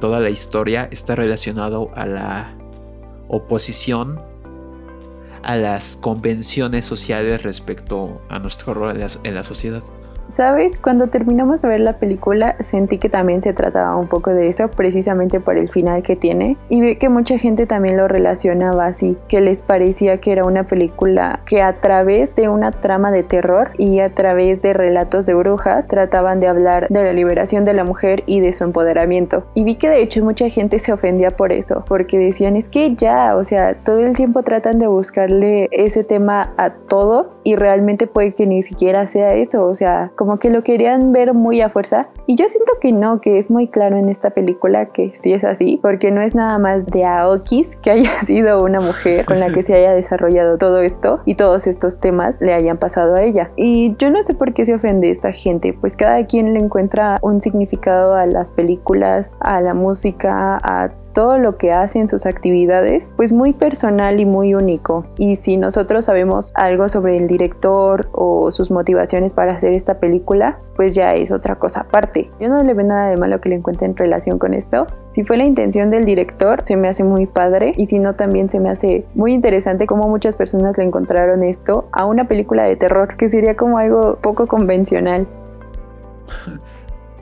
toda 0.00 0.20
la 0.20 0.28
historia 0.28 0.88
está 0.90 1.14
relacionado 1.14 1.90
a 1.94 2.04
la 2.04 2.54
oposición 3.28 4.20
a 5.44 5.56
las 5.56 5.96
convenciones 5.96 6.86
sociales 6.86 7.42
respecto 7.42 8.22
a 8.28 8.38
nuestro 8.38 8.74
rol 8.74 9.00
en 9.24 9.34
la, 9.34 9.44
sociedad. 9.44 9.82
¿Sabes? 10.36 10.78
Cuando 10.78 11.08
terminamos 11.08 11.62
de 11.62 11.68
ver 11.68 11.80
la 11.80 11.98
película 11.98 12.56
sentí 12.70 12.98
que 12.98 13.08
también 13.08 13.42
se 13.42 13.52
trataba 13.52 13.96
un 13.96 14.08
poco 14.08 14.30
de 14.30 14.48
eso, 14.48 14.68
precisamente 14.68 15.40
por 15.40 15.56
el 15.56 15.68
final 15.68 16.02
que 16.02 16.16
tiene. 16.16 16.56
Y 16.68 16.80
vi 16.80 16.96
que 16.96 17.08
mucha 17.08 17.38
gente 17.38 17.66
también 17.66 17.96
lo 17.96 18.08
relacionaba 18.08 18.86
así, 18.86 19.16
que 19.28 19.40
les 19.40 19.62
parecía 19.62 20.18
que 20.18 20.32
era 20.32 20.44
una 20.44 20.64
película 20.64 21.40
que 21.46 21.62
a 21.62 21.74
través 21.80 22.34
de 22.34 22.48
una 22.48 22.72
trama 22.72 23.10
de 23.10 23.22
terror 23.22 23.70
y 23.78 24.00
a 24.00 24.12
través 24.12 24.60
de 24.62 24.72
relatos 24.72 25.26
de 25.26 25.34
brujas 25.34 25.86
trataban 25.86 26.40
de 26.40 26.48
hablar 26.48 26.88
de 26.88 27.04
la 27.04 27.12
liberación 27.12 27.64
de 27.64 27.74
la 27.74 27.84
mujer 27.84 28.22
y 28.26 28.40
de 28.40 28.52
su 28.52 28.64
empoderamiento. 28.64 29.44
Y 29.54 29.64
vi 29.64 29.76
que 29.76 29.88
de 29.88 30.02
hecho 30.02 30.24
mucha 30.24 30.48
gente 30.48 30.78
se 30.78 30.92
ofendía 30.92 31.30
por 31.30 31.52
eso, 31.52 31.84
porque 31.86 32.18
decían 32.18 32.56
es 32.56 32.68
que 32.68 32.94
ya, 32.96 33.36
o 33.36 33.44
sea, 33.44 33.74
todo 33.74 33.98
el 33.98 34.16
tiempo 34.16 34.42
tratan 34.42 34.78
de 34.78 34.86
buscarle 34.86 35.68
ese 35.70 36.04
tema 36.04 36.52
a 36.56 36.70
todo 36.70 37.34
y 37.44 37.56
realmente 37.56 38.06
puede 38.06 38.34
que 38.34 38.46
ni 38.46 38.62
siquiera 38.62 39.06
sea 39.06 39.34
eso, 39.34 39.66
o 39.66 39.74
sea, 39.74 40.10
como 40.16 40.38
que 40.38 40.50
lo 40.50 40.62
querían 40.62 41.12
ver 41.12 41.34
muy 41.34 41.60
a 41.60 41.68
fuerza. 41.68 42.08
Y 42.26 42.36
yo 42.36 42.48
siento 42.48 42.72
que 42.80 42.92
no, 42.92 43.20
que 43.20 43.38
es 43.38 43.50
muy 43.50 43.68
claro 43.68 43.96
en 43.96 44.08
esta 44.08 44.30
película 44.30 44.86
que 44.86 45.12
sí 45.20 45.32
es 45.32 45.44
así, 45.44 45.78
porque 45.82 46.10
no 46.10 46.22
es 46.22 46.34
nada 46.34 46.58
más 46.58 46.86
de 46.86 47.04
Aokis 47.04 47.76
que 47.76 47.90
haya 47.90 48.20
sido 48.26 48.62
una 48.62 48.80
mujer 48.80 49.24
con 49.24 49.40
la 49.40 49.50
que 49.50 49.62
se 49.62 49.74
haya 49.74 49.92
desarrollado 49.92 50.58
todo 50.58 50.80
esto 50.80 51.20
y 51.24 51.34
todos 51.34 51.66
estos 51.66 52.00
temas 52.00 52.40
le 52.40 52.54
hayan 52.54 52.78
pasado 52.78 53.14
a 53.16 53.22
ella. 53.22 53.50
Y 53.56 53.94
yo 53.98 54.10
no 54.10 54.22
sé 54.22 54.34
por 54.34 54.52
qué 54.54 54.66
se 54.66 54.74
ofende 54.74 55.10
esta 55.10 55.32
gente, 55.32 55.72
pues 55.72 55.96
cada 55.96 56.26
quien 56.26 56.54
le 56.54 56.60
encuentra 56.60 57.18
un 57.22 57.40
significado 57.40 58.14
a 58.14 58.26
las 58.26 58.50
películas, 58.50 59.32
a 59.40 59.60
la 59.60 59.74
música, 59.74 60.58
a 60.62 60.90
todo 61.14 61.38
lo 61.38 61.56
que 61.56 61.72
hace 61.72 62.00
en 62.00 62.08
sus 62.08 62.26
actividades, 62.26 63.10
pues 63.16 63.32
muy 63.32 63.54
personal 63.54 64.20
y 64.20 64.26
muy 64.26 64.54
único. 64.54 65.06
Y 65.16 65.36
si 65.36 65.56
nosotros 65.56 66.04
sabemos 66.04 66.52
algo 66.54 66.88
sobre 66.90 67.16
el 67.16 67.26
director 67.26 68.08
o 68.12 68.50
sus 68.52 68.70
motivaciones 68.70 69.32
para 69.32 69.54
hacer 69.54 69.72
esta 69.72 69.94
película, 69.94 70.58
pues 70.76 70.94
ya 70.94 71.14
es 71.14 71.30
otra 71.30 71.54
cosa 71.54 71.82
aparte. 71.82 72.28
Yo 72.38 72.48
no 72.48 72.62
le 72.62 72.74
veo 72.74 72.86
nada 72.86 73.08
de 73.08 73.16
malo 73.16 73.40
que 73.40 73.48
le 73.48 73.54
encuentre 73.54 73.86
en 73.86 73.96
relación 73.96 74.38
con 74.38 74.52
esto. 74.52 74.86
Si 75.12 75.24
fue 75.24 75.36
la 75.36 75.44
intención 75.44 75.90
del 75.90 76.04
director, 76.04 76.62
se 76.64 76.76
me 76.76 76.88
hace 76.88 77.04
muy 77.04 77.26
padre 77.26 77.72
y 77.76 77.86
si 77.86 77.98
no, 77.98 78.14
también 78.14 78.50
se 78.50 78.60
me 78.60 78.68
hace 78.68 79.06
muy 79.14 79.32
interesante 79.32 79.86
cómo 79.86 80.08
muchas 80.08 80.36
personas 80.36 80.76
le 80.76 80.84
encontraron 80.84 81.44
esto 81.44 81.88
a 81.92 82.04
una 82.04 82.26
película 82.26 82.64
de 82.64 82.76
terror, 82.76 83.16
que 83.16 83.30
sería 83.30 83.54
como 83.54 83.78
algo 83.78 84.18
poco 84.20 84.46
convencional. 84.46 85.26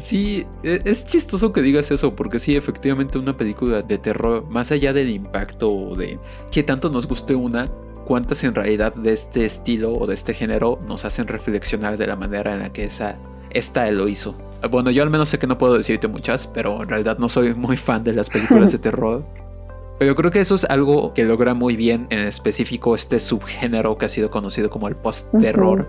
Sí, 0.02 0.44
e, 0.64 0.82
es 0.84 1.06
chistoso 1.06 1.52
que 1.52 1.62
digas 1.62 1.92
eso, 1.92 2.16
porque 2.16 2.40
sí, 2.40 2.56
efectivamente 2.56 3.18
una 3.18 3.36
película 3.36 3.82
de 3.82 3.98
terror, 3.98 4.44
más 4.50 4.72
allá 4.72 4.92
del 4.92 5.08
impacto 5.08 5.94
de 5.94 6.18
que 6.50 6.64
tanto 6.64 6.90
nos 6.90 7.06
guste 7.06 7.36
una, 7.36 7.70
cuántas 8.04 8.42
en 8.42 8.52
realidad 8.52 8.92
de 8.96 9.12
este 9.12 9.44
estilo 9.44 9.94
o 9.94 10.08
de 10.08 10.14
este 10.14 10.34
género 10.34 10.80
nos 10.88 11.04
hacen 11.04 11.28
reflexionar 11.28 11.96
de 11.98 12.08
la 12.08 12.16
manera 12.16 12.52
en 12.52 12.58
la 12.58 12.72
que 12.72 12.82
esa, 12.82 13.16
esta 13.50 13.88
lo 13.92 14.08
hizo. 14.08 14.34
Bueno, 14.68 14.90
yo 14.90 15.04
al 15.04 15.10
menos 15.10 15.28
sé 15.28 15.38
que 15.38 15.46
no 15.46 15.56
puedo 15.56 15.78
decirte 15.78 16.08
muchas, 16.08 16.48
pero 16.48 16.82
en 16.82 16.88
realidad 16.88 17.18
no 17.18 17.28
soy 17.28 17.54
muy 17.54 17.76
fan 17.76 18.02
de 18.02 18.12
las 18.12 18.28
películas 18.28 18.72
de 18.72 18.78
terror. 18.78 19.24
Pero 20.00 20.16
creo 20.16 20.32
que 20.32 20.40
eso 20.40 20.56
es 20.56 20.64
algo 20.64 21.14
que 21.14 21.22
logra 21.24 21.54
muy 21.54 21.76
bien, 21.76 22.08
en 22.10 22.26
específico 22.26 22.96
este 22.96 23.20
subgénero 23.20 23.98
que 23.98 24.06
ha 24.06 24.08
sido 24.08 24.32
conocido 24.32 24.68
como 24.68 24.88
el 24.88 24.96
post-terror, 24.96 25.88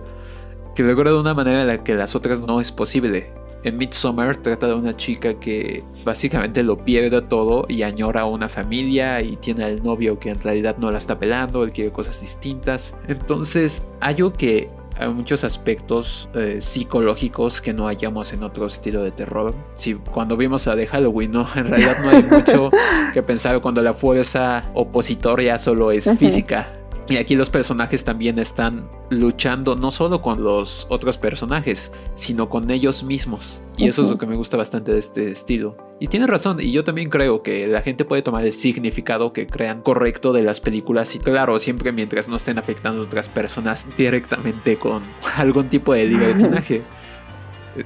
que 0.76 0.84
logra 0.84 1.10
de 1.10 1.19
una 1.19 1.34
manera 1.34 1.62
en 1.62 1.67
la 1.67 1.84
que 1.84 1.95
las 1.95 2.13
otras 2.13 2.39
no 2.41 2.62
es 2.62 2.71
posible 2.71 3.32
en 3.63 3.78
Midsommar 3.78 4.36
trata 4.38 4.67
de 4.67 4.73
una 4.73 4.95
chica 4.95 5.36
que 5.36 5.84
básicamente 6.04 6.63
lo 6.63 6.78
pierde 6.78 7.21
todo 7.21 7.65
y 7.69 7.84
añora 7.84 8.21
a 8.21 8.26
una 8.26 8.49
familia 8.49 9.21
y 9.21 9.38
tiene 9.38 9.63
al 9.63 9.84
novio 9.84 10.19
que 10.19 10.30
en 10.30 10.41
realidad 10.41 10.78
no 10.78 10.91
la 10.91 10.97
está 10.97 11.17
pelando, 11.17 11.63
él 11.63 11.71
quiere 11.71 11.91
cosas 11.91 12.19
distintas. 12.21 12.97
Entonces 13.08 13.88
hay 13.99 14.15
algo 14.15 14.34
que 14.34 14.69
hay 14.97 15.10
muchos 15.10 15.43
aspectos 15.43 16.30
eh, 16.36 16.58
psicológicos 16.62 17.62
que 17.62 17.73
no 17.73 17.86
hallamos 17.88 18.34
en 18.34 18.43
otro 18.43 18.67
estilo 18.67 19.04
de 19.04 19.12
terror. 19.12 19.56
Si 19.76 19.95
cuando 19.95 20.38
vimos 20.38 20.67
a 20.67 20.76
The 20.76 20.88
Halloween, 20.88 21.32
no, 21.32 21.47
en 21.56 21.67
realidad 21.67 21.97
no 22.02 22.10
hay 22.10 22.23
mucho 22.32 22.69
que 23.13 23.23
pensar 23.23 23.60
cuando 23.62 23.82
la 23.82 23.93
fuerza 23.93 24.69
opositoria 24.73 25.58
solo 25.58 25.91
es 25.91 26.10
física. 26.17 26.71
Y 27.09 27.17
aquí 27.17 27.35
los 27.35 27.49
personajes 27.49 28.05
también 28.05 28.39
están 28.39 28.89
luchando 29.09 29.75
no 29.75 29.91
solo 29.91 30.21
con 30.21 30.43
los 30.43 30.87
otros 30.89 31.17
personajes, 31.17 31.91
sino 32.15 32.49
con 32.49 32.69
ellos 32.71 33.03
mismos. 33.03 33.61
Y 33.77 33.87
eso 33.87 34.03
es 34.03 34.09
lo 34.09 34.17
que 34.17 34.25
me 34.25 34.35
gusta 34.35 34.55
bastante 34.55 34.93
de 34.93 34.99
este 34.99 35.31
estilo. 35.31 35.75
Y 35.99 36.07
tiene 36.07 36.27
razón, 36.27 36.59
y 36.59 36.71
yo 36.71 36.83
también 36.83 37.09
creo 37.09 37.43
que 37.43 37.67
la 37.67 37.81
gente 37.81 38.05
puede 38.05 38.21
tomar 38.21 38.45
el 38.45 38.51
significado 38.51 39.33
que 39.33 39.47
crean 39.47 39.81
correcto 39.81 40.33
de 40.33 40.43
las 40.43 40.59
películas 40.59 41.15
y 41.15 41.19
claro, 41.19 41.59
siempre 41.59 41.91
mientras 41.91 42.27
no 42.27 42.37
estén 42.37 42.57
afectando 42.57 43.01
a 43.01 43.05
otras 43.05 43.29
personas 43.29 43.87
directamente 43.97 44.77
con 44.77 45.03
algún 45.37 45.69
tipo 45.69 45.93
de 45.93 46.05
libertinaje 46.09 46.83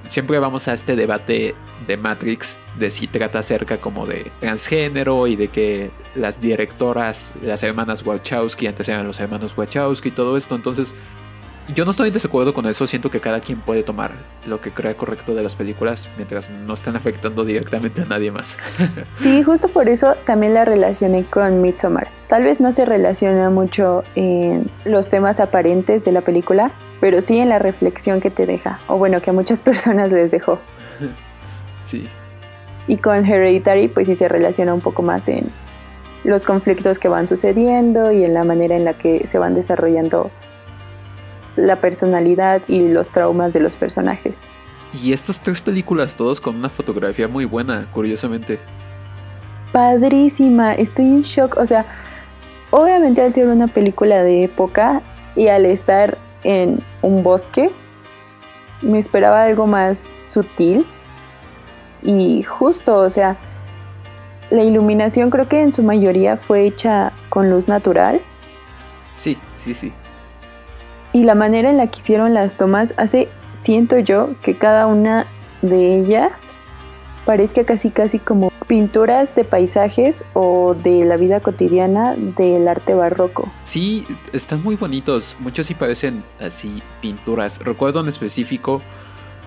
siempre 0.06 0.39
vamos 0.39 0.67
a 0.67 0.73
este 0.73 0.95
debate 0.95 1.56
de 1.88 1.97
Matrix 1.97 2.58
de 2.78 2.91
si 2.91 3.08
trata 3.08 3.39
acerca 3.39 3.80
como 3.80 4.06
de 4.06 4.32
transgénero 4.39 5.28
y 5.28 5.36
de 5.36 5.47
que 5.47 5.91
las 6.15 6.41
directoras, 6.41 7.34
las 7.41 7.63
hermanas 7.63 8.06
Wachowski, 8.06 8.67
antes 8.67 8.89
eran 8.89 9.08
los 9.08 9.19
hermanos 9.19 9.58
Wachowski 9.58 10.10
y 10.10 10.12
todo 10.12 10.38
esto. 10.38 10.56
Entonces, 10.56 10.93
yo 11.73 11.84
no 11.84 11.91
estoy 11.91 12.08
en 12.08 12.13
desacuerdo 12.13 12.53
con 12.53 12.65
eso. 12.65 12.88
Siento 12.88 13.10
que 13.10 13.19
cada 13.19 13.41
quien 13.41 13.60
puede 13.60 13.84
tomar 13.84 14.12
lo 14.45 14.62
que 14.62 14.71
crea 14.71 14.95
correcto 14.95 15.36
de 15.36 15.43
las 15.43 15.56
películas 15.56 16.10
mientras 16.15 16.49
no 16.49 16.73
estén 16.73 16.95
afectando 16.95 17.43
directamente 17.43 18.01
a 18.03 18.06
nadie 18.06 18.32
más. 18.32 18.58
sí, 19.19 19.43
justo 19.43 19.67
por 19.67 19.89
eso 19.89 20.15
también 20.25 20.53
la 20.53 20.65
relacioné 20.65 21.25
con 21.25 21.62
Midsommar. 21.62 22.08
Tal 22.30 22.43
vez 22.43 22.60
no 22.60 22.71
se 22.71 22.86
relaciona 22.86 23.49
mucho 23.49 24.03
en 24.15 24.69
los 24.86 25.10
temas 25.10 25.39
aparentes 25.39 26.03
de 26.03 26.12
la 26.12 26.21
película, 26.21 26.71
pero 27.01 27.21
sí 27.21 27.38
en 27.38 27.49
la 27.49 27.60
reflexión 27.60 28.21
que 28.21 28.30
te 28.30 28.45
deja, 28.45 28.80
o 28.88 28.97
bueno, 28.97 29.21
que 29.21 29.30
a 29.30 29.34
muchas 29.34 29.60
personas 29.67 30.12
les 30.12 30.32
dejó. 30.32 30.60
Sí. 31.84 32.08
Y 32.88 32.97
con 32.97 33.25
Hereditary, 33.25 33.89
pues 33.89 34.08
sí 34.08 34.15
se 34.15 34.27
relaciona 34.27 34.73
un 34.73 34.82
poco 34.82 35.01
más 35.01 35.27
en 35.27 35.49
los 36.23 36.45
conflictos 36.45 36.99
que 36.99 37.08
van 37.08 37.27
sucediendo 37.27 38.12
y 38.12 38.23
en 38.23 38.34
la 38.34 38.43
manera 38.43 38.75
en 38.75 38.86
la 38.86 38.93
que 38.93 39.27
se 39.27 39.38
van 39.38 39.56
desarrollando 39.56 40.32
la 41.58 41.78
personalidad 41.78 42.62
y 42.67 42.88
los 42.88 43.10
traumas 43.10 43.54
de 43.54 43.60
los 43.60 43.76
personajes. 43.76 44.36
Y 44.93 45.12
estas 45.12 45.41
tres 45.41 45.62
películas, 45.62 46.15
todos 46.15 46.39
con 46.39 46.56
una 46.56 46.70
fotografía 46.70 47.28
muy 47.28 47.46
buena, 47.46 47.88
curiosamente. 47.91 48.60
Padrísima, 49.72 50.74
estoy 50.74 51.06
en 51.06 51.22
shock. 51.24 51.58
O 51.58 51.67
sea, 51.67 51.86
obviamente 52.72 53.22
al 53.22 53.34
ser 53.34 53.48
una 53.48 53.67
película 53.67 54.24
de 54.24 54.43
época 54.43 55.02
y 55.36 55.48
al 55.48 55.65
estar 55.65 56.17
en 56.43 56.80
un 57.02 57.24
bosque. 57.24 57.70
Me 58.82 59.00
esperaba 59.00 59.43
algo 59.43 59.67
más 59.67 60.04
sutil 60.28 60.86
y 62.04 62.43
justo, 62.43 62.96
o 62.96 63.10
sea, 63.10 63.38
la 64.50 64.63
iluminación 64.63 65.30
creo 65.30 65.48
que 65.48 65.62
en 65.62 65.74
su 65.74 65.84
mayoría 65.84 66.38
fue 66.38 66.67
hecha 66.67 67.12
con 67.30 67.50
luz 67.50 67.67
natural. 67.67 68.22
Sí, 69.17 69.38
sí, 69.56 69.74
sí. 69.74 69.91
Y 71.17 71.23
la 71.23 71.34
manera 71.34 71.71
en 71.71 71.77
la 71.77 71.88
que 71.88 71.99
hicieron 71.99 72.36
las 72.36 72.58
tomas 72.58 72.93
hace, 72.95 73.27
siento 73.60 73.97
yo, 73.97 74.36
que 74.43 74.56
cada 74.56 74.86
una 74.86 75.25
de 75.63 75.99
ellas 75.99 76.32
parezca 77.25 77.65
casi 77.65 77.89
casi 77.89 78.19
como 78.19 78.51
pinturas 78.67 79.34
de 79.34 79.43
paisajes 79.43 80.15
o 80.34 80.75
de 80.75 81.06
la 81.06 81.17
vida 81.17 81.39
cotidiana 81.39 82.13
del 82.15 82.67
arte 82.67 82.93
barroco. 82.93 83.51
Sí, 83.63 84.06
están 84.32 84.62
muy 84.62 84.75
bonitos, 84.75 85.38
muchos 85.39 85.65
sí 85.65 85.73
parecen 85.73 86.23
así 86.39 86.84
pinturas. 87.01 87.62
Recuerdo 87.65 88.01
en 88.01 88.10
específico 88.10 88.84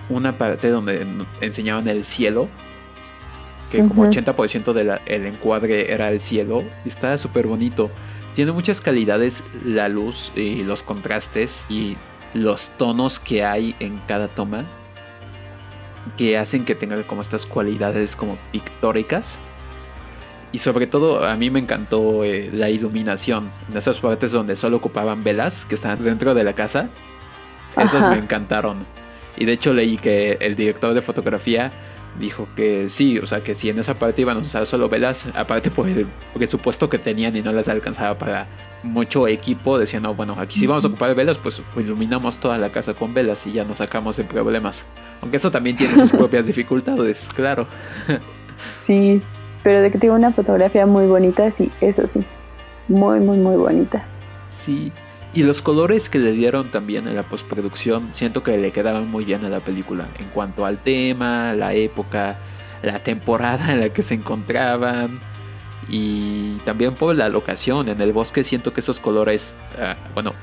una 0.09 0.37
parte 0.37 0.67
donde 0.67 1.07
enseñaban 1.39 1.87
el 1.87 2.03
cielo, 2.03 2.49
que 3.71 3.79
como 3.87 4.05
80% 4.05 4.73
del 4.73 5.25
encuadre 5.25 5.93
era 5.93 6.09
el 6.09 6.19
cielo, 6.19 6.63
y 6.85 6.89
está 6.89 7.17
súper 7.17 7.47
bonito. 7.47 7.89
Tiene 8.35 8.51
muchas 8.51 8.81
calidades 8.81 9.43
la 9.65 9.89
luz 9.89 10.31
y 10.35 10.63
los 10.63 10.83
contrastes 10.83 11.65
y 11.69 11.97
los 12.33 12.69
tonos 12.77 13.19
que 13.19 13.43
hay 13.43 13.75
en 13.79 13.99
cada 14.07 14.27
toma 14.27 14.65
que 16.17 16.37
hacen 16.37 16.65
que 16.65 16.75
tenga 16.75 17.01
como 17.03 17.21
estas 17.21 17.45
cualidades 17.45 18.15
como 18.15 18.37
pictóricas. 18.51 19.39
Y 20.51 20.59
sobre 20.59 20.87
todo 20.87 21.25
a 21.25 21.35
mí 21.35 21.49
me 21.49 21.59
encantó 21.59 22.23
eh, 22.23 22.49
la 22.51 22.69
iluminación. 22.69 23.51
En 23.69 23.77
esas 23.77 23.99
partes 23.99 24.31
donde 24.31 24.55
solo 24.55 24.77
ocupaban 24.77 25.23
velas 25.23 25.65
que 25.65 25.75
estaban 25.75 26.03
dentro 26.03 26.33
de 26.33 26.43
la 26.43 26.53
casa. 26.53 26.89
Esas 27.77 28.09
me 28.09 28.17
encantaron. 28.17 28.85
Y 29.37 29.45
de 29.45 29.53
hecho 29.53 29.73
leí 29.73 29.97
que 29.97 30.37
el 30.41 30.55
director 30.55 30.93
de 30.93 31.01
fotografía 31.01 31.71
dijo 32.19 32.47
que 32.55 32.89
sí, 32.89 33.19
o 33.19 33.25
sea 33.25 33.43
que 33.43 33.55
si 33.55 33.69
en 33.69 33.79
esa 33.79 33.95
parte 33.95 34.21
iban 34.21 34.37
a 34.37 34.39
usar 34.39 34.65
solo 34.65 34.89
velas, 34.89 35.27
aparte 35.35 35.71
por 35.71 35.87
el 35.87 36.07
presupuesto 36.33 36.89
que 36.89 36.97
tenían 36.97 37.35
y 37.35 37.41
no 37.41 37.51
les 37.53 37.67
alcanzaba 37.67 38.17
para 38.17 38.47
mucho 38.83 39.27
equipo, 39.27 39.77
decían, 39.77 40.03
no, 40.03 40.13
bueno, 40.13 40.35
aquí 40.39 40.59
si 40.59 40.67
vamos 40.67 40.85
a 40.85 40.87
ocupar 40.87 41.13
velas, 41.15 41.37
pues 41.37 41.61
iluminamos 41.77 42.39
toda 42.39 42.57
la 42.57 42.71
casa 42.71 42.93
con 42.93 43.13
velas 43.13 43.45
y 43.47 43.53
ya 43.53 43.63
nos 43.63 43.77
sacamos 43.77 44.17
de 44.17 44.23
problemas. 44.23 44.85
Aunque 45.21 45.37
eso 45.37 45.51
también 45.51 45.77
tiene 45.77 45.97
sus 45.97 46.11
propias 46.11 46.45
dificultades, 46.47 47.29
claro. 47.33 47.67
sí, 48.71 49.21
pero 49.63 49.81
de 49.81 49.91
que 49.91 49.99
tiene 49.99 50.15
una 50.15 50.31
fotografía 50.31 50.85
muy 50.85 51.05
bonita, 51.05 51.51
sí, 51.51 51.71
eso 51.81 52.07
sí. 52.07 52.21
Muy, 52.87 53.19
muy, 53.19 53.37
muy 53.37 53.55
bonita. 53.55 54.03
Sí, 54.49 54.91
Y 55.33 55.43
los 55.43 55.61
colores 55.61 56.09
que 56.09 56.19
le 56.19 56.33
dieron 56.33 56.71
también 56.71 57.07
en 57.07 57.15
la 57.15 57.23
postproducción, 57.23 58.09
siento 58.11 58.43
que 58.43 58.57
le 58.57 58.71
quedaban 58.71 59.09
muy 59.09 59.23
bien 59.23 59.45
a 59.45 59.49
la 59.49 59.61
película. 59.61 60.09
En 60.19 60.27
cuanto 60.27 60.65
al 60.65 60.79
tema, 60.79 61.53
la 61.53 61.73
época, 61.73 62.37
la 62.83 62.99
temporada 62.99 63.71
en 63.71 63.79
la 63.79 63.89
que 63.89 64.03
se 64.03 64.15
encontraban. 64.15 65.19
Y 65.87 66.57
también 66.65 66.95
por 66.95 67.15
la 67.15 67.29
locación. 67.29 67.87
En 67.87 68.01
el 68.01 68.11
bosque 68.11 68.43
siento 68.43 68.73
que 68.73 68.81
esos 68.81 68.99
colores, 68.99 69.55
ah, 69.79 69.95
bueno, 70.13 70.33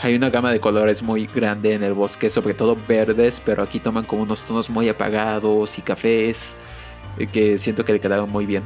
hay 0.00 0.14
una 0.14 0.30
gama 0.30 0.52
de 0.52 0.60
colores 0.60 1.02
muy 1.02 1.26
grande 1.26 1.74
en 1.74 1.82
el 1.82 1.92
bosque, 1.92 2.30
sobre 2.30 2.54
todo 2.54 2.76
verdes, 2.86 3.42
pero 3.44 3.62
aquí 3.64 3.80
toman 3.80 4.04
como 4.04 4.22
unos 4.22 4.44
tonos 4.44 4.70
muy 4.70 4.88
apagados 4.88 5.76
y 5.78 5.82
cafés, 5.82 6.56
eh, 7.18 7.26
que 7.26 7.58
siento 7.58 7.84
que 7.84 7.92
le 7.92 8.00
quedaron 8.00 8.30
muy 8.30 8.46
bien. 8.46 8.62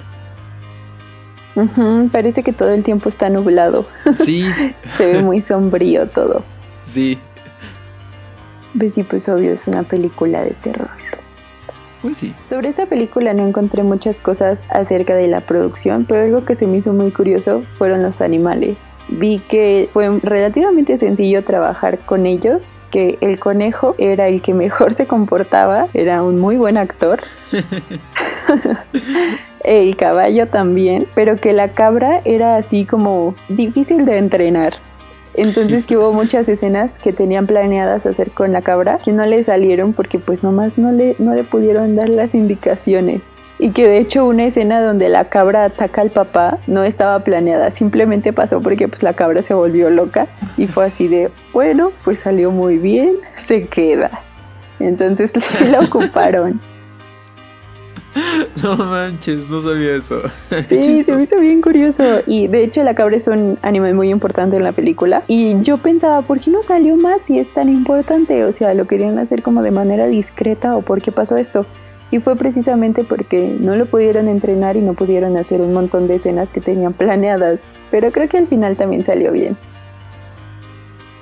Parece 2.10 2.42
que 2.42 2.52
todo 2.52 2.70
el 2.70 2.82
tiempo 2.82 3.08
está 3.08 3.28
nublado. 3.28 3.86
Sí. 4.14 4.44
Se 4.96 5.06
ve 5.06 5.22
muy 5.22 5.40
sombrío 5.40 6.08
todo. 6.08 6.44
Sí. 6.84 7.18
Pues 8.76 8.94
sí, 8.94 9.02
pues 9.02 9.28
obvio, 9.28 9.52
es 9.52 9.66
una 9.66 9.82
película 9.82 10.42
de 10.42 10.52
terror. 10.62 10.88
Pues 12.00 12.18
sí. 12.18 12.34
Sobre 12.48 12.68
esta 12.68 12.86
película 12.86 13.34
no 13.34 13.46
encontré 13.46 13.82
muchas 13.82 14.20
cosas 14.20 14.66
acerca 14.70 15.14
de 15.14 15.28
la 15.28 15.40
producción, 15.40 16.04
pero 16.08 16.22
algo 16.22 16.44
que 16.44 16.56
se 16.56 16.66
me 16.66 16.78
hizo 16.78 16.92
muy 16.92 17.10
curioso 17.10 17.62
fueron 17.78 18.02
los 18.02 18.20
animales 18.20 18.78
vi 19.08 19.38
que 19.40 19.88
fue 19.92 20.08
relativamente 20.22 20.96
sencillo 20.96 21.42
trabajar 21.44 21.98
con 22.00 22.26
ellos, 22.26 22.72
que 22.90 23.18
el 23.20 23.38
conejo 23.38 23.94
era 23.98 24.28
el 24.28 24.42
que 24.42 24.54
mejor 24.54 24.94
se 24.94 25.06
comportaba, 25.06 25.88
era 25.94 26.22
un 26.22 26.38
muy 26.38 26.56
buen 26.56 26.76
actor. 26.76 27.20
el 29.64 29.96
caballo 29.96 30.48
también, 30.48 31.06
pero 31.14 31.36
que 31.36 31.52
la 31.52 31.68
cabra 31.72 32.20
era 32.24 32.56
así 32.56 32.84
como 32.84 33.34
difícil 33.48 34.04
de 34.04 34.18
entrenar. 34.18 34.74
Entonces 35.34 35.86
que 35.86 35.96
hubo 35.96 36.12
muchas 36.12 36.48
escenas 36.48 36.92
que 36.94 37.12
tenían 37.12 37.46
planeadas 37.46 38.04
hacer 38.04 38.32
con 38.32 38.52
la 38.52 38.60
cabra 38.60 38.98
que 38.98 39.12
no 39.12 39.24
le 39.24 39.42
salieron 39.42 39.94
porque 39.94 40.18
pues 40.18 40.42
nomás 40.42 40.76
no 40.76 40.92
le, 40.92 41.16
no 41.18 41.34
le 41.34 41.42
pudieron 41.42 41.96
dar 41.96 42.10
las 42.10 42.34
indicaciones 42.34 43.22
y 43.62 43.70
que 43.70 43.86
de 43.86 43.98
hecho 43.98 44.26
una 44.26 44.46
escena 44.46 44.82
donde 44.82 45.08
la 45.08 45.26
cabra 45.28 45.64
ataca 45.64 46.00
al 46.00 46.10
papá 46.10 46.58
no 46.66 46.82
estaba 46.82 47.20
planeada, 47.20 47.70
simplemente 47.70 48.32
pasó 48.32 48.60
porque 48.60 48.88
pues 48.88 49.04
la 49.04 49.12
cabra 49.12 49.44
se 49.44 49.54
volvió 49.54 49.88
loca 49.88 50.26
y 50.56 50.66
fue 50.66 50.86
así 50.86 51.06
de, 51.06 51.30
bueno, 51.52 51.92
pues 52.02 52.18
salió 52.18 52.50
muy 52.50 52.78
bien, 52.78 53.18
se 53.38 53.68
queda. 53.68 54.10
Entonces 54.80 55.32
la 55.70 55.78
ocuparon. 55.78 56.60
No 58.62 58.76
manches, 58.76 59.48
no 59.48 59.60
sabía 59.60 59.96
eso. 59.96 60.22
Sí, 60.68 61.04
se 61.04 61.16
me 61.16 61.22
hizo 61.22 61.38
bien 61.40 61.60
curioso. 61.60 62.02
Y 62.26 62.46
de 62.46 62.64
hecho 62.64 62.82
la 62.82 62.94
cabra 62.94 63.16
es 63.16 63.26
un 63.26 63.58
animal 63.62 63.94
muy 63.94 64.10
importante 64.10 64.56
en 64.56 64.64
la 64.64 64.72
película. 64.72 65.24
Y 65.26 65.60
yo 65.62 65.78
pensaba, 65.78 66.22
¿por 66.22 66.40
qué 66.40 66.50
no 66.50 66.62
salió 66.62 66.96
más 66.96 67.22
si 67.22 67.38
es 67.38 67.52
tan 67.54 67.68
importante? 67.68 68.44
O 68.44 68.52
sea, 68.52 68.74
lo 68.74 68.86
querían 68.86 69.18
hacer 69.18 69.42
como 69.42 69.62
de 69.62 69.70
manera 69.70 70.06
discreta 70.06 70.76
o 70.76 70.82
por 70.82 71.02
qué 71.02 71.12
pasó 71.12 71.36
esto. 71.36 71.66
Y 72.10 72.18
fue 72.18 72.36
precisamente 72.36 73.04
porque 73.04 73.56
no 73.58 73.74
lo 73.74 73.86
pudieron 73.86 74.28
entrenar 74.28 74.76
y 74.76 74.82
no 74.82 74.92
pudieron 74.92 75.36
hacer 75.38 75.62
un 75.62 75.72
montón 75.72 76.08
de 76.08 76.16
escenas 76.16 76.50
que 76.50 76.60
tenían 76.60 76.92
planeadas. 76.92 77.60
Pero 77.90 78.10
creo 78.12 78.28
que 78.28 78.36
al 78.36 78.48
final 78.48 78.76
también 78.76 79.04
salió 79.04 79.32
bien. 79.32 79.56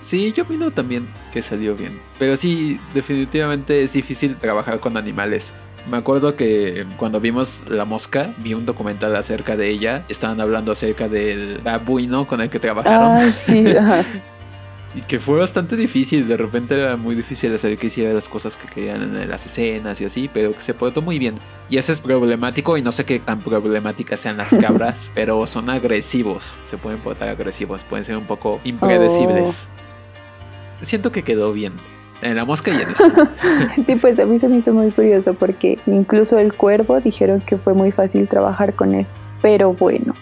Sí, 0.00 0.32
yo 0.32 0.44
opino 0.44 0.70
también 0.70 1.08
que 1.30 1.42
salió 1.42 1.76
bien. 1.76 2.00
Pero 2.18 2.34
sí, 2.36 2.80
definitivamente 2.94 3.82
es 3.82 3.92
difícil 3.92 4.34
trabajar 4.36 4.80
con 4.80 4.96
animales. 4.96 5.54
Me 5.88 5.96
acuerdo 5.96 6.36
que 6.36 6.86
cuando 6.96 7.20
vimos 7.20 7.64
La 7.68 7.84
Mosca, 7.84 8.34
vi 8.38 8.54
un 8.54 8.66
documental 8.66 9.16
acerca 9.16 9.56
de 9.56 9.68
ella. 9.68 10.04
Estaban 10.08 10.40
hablando 10.40 10.72
acerca 10.72 11.08
del 11.08 11.58
babuino 11.58 12.26
con 12.26 12.40
el 12.40 12.50
que 12.50 12.58
trabajaron. 12.58 13.16
Ah, 13.16 13.32
sí, 13.32 13.64
Y 14.92 15.02
que 15.02 15.20
fue 15.20 15.38
bastante 15.38 15.76
difícil, 15.76 16.26
de 16.26 16.36
repente 16.36 16.74
era 16.74 16.96
muy 16.96 17.14
difícil 17.14 17.56
saber 17.58 17.78
que 17.78 17.86
hiciera 17.86 18.12
las 18.12 18.28
cosas 18.28 18.56
que 18.56 18.66
querían 18.66 19.16
en 19.16 19.28
las 19.28 19.46
escenas 19.46 20.00
y 20.00 20.04
así, 20.04 20.28
pero 20.32 20.52
que 20.52 20.62
se 20.62 20.74
portó 20.74 21.00
muy 21.00 21.20
bien. 21.20 21.36
Y 21.68 21.78
ese 21.78 21.92
es 21.92 22.00
problemático 22.00 22.76
y 22.76 22.82
no 22.82 22.90
sé 22.90 23.04
qué 23.04 23.20
tan 23.20 23.40
problemáticas 23.40 24.18
sean 24.18 24.36
las 24.36 24.52
cabras, 24.52 25.12
pero 25.14 25.46
son 25.46 25.70
agresivos, 25.70 26.58
se 26.64 26.76
pueden 26.76 26.98
portar 26.98 27.28
agresivos, 27.28 27.84
pueden 27.84 28.04
ser 28.04 28.16
un 28.16 28.26
poco 28.26 28.60
impredecibles. 28.64 29.68
Oh. 29.70 30.84
Siento 30.84 31.12
que 31.12 31.22
quedó 31.22 31.52
bien. 31.52 31.74
En 32.22 32.36
la 32.36 32.44
mosca 32.44 32.70
y 32.70 32.80
en 32.80 32.90
esto. 32.90 33.04
sí, 33.86 33.96
pues 33.96 34.18
a 34.18 34.24
mí 34.24 34.38
se 34.38 34.48
me 34.48 34.58
hizo 34.58 34.72
muy 34.72 34.90
curioso 34.90 35.34
porque 35.34 35.78
incluso 35.86 36.38
el 36.38 36.52
cuervo 36.52 37.00
dijeron 37.00 37.40
que 37.40 37.56
fue 37.56 37.74
muy 37.74 37.92
fácil 37.92 38.28
trabajar 38.28 38.74
con 38.74 38.94
él. 38.94 39.06
Pero 39.40 39.72
bueno, 39.72 40.14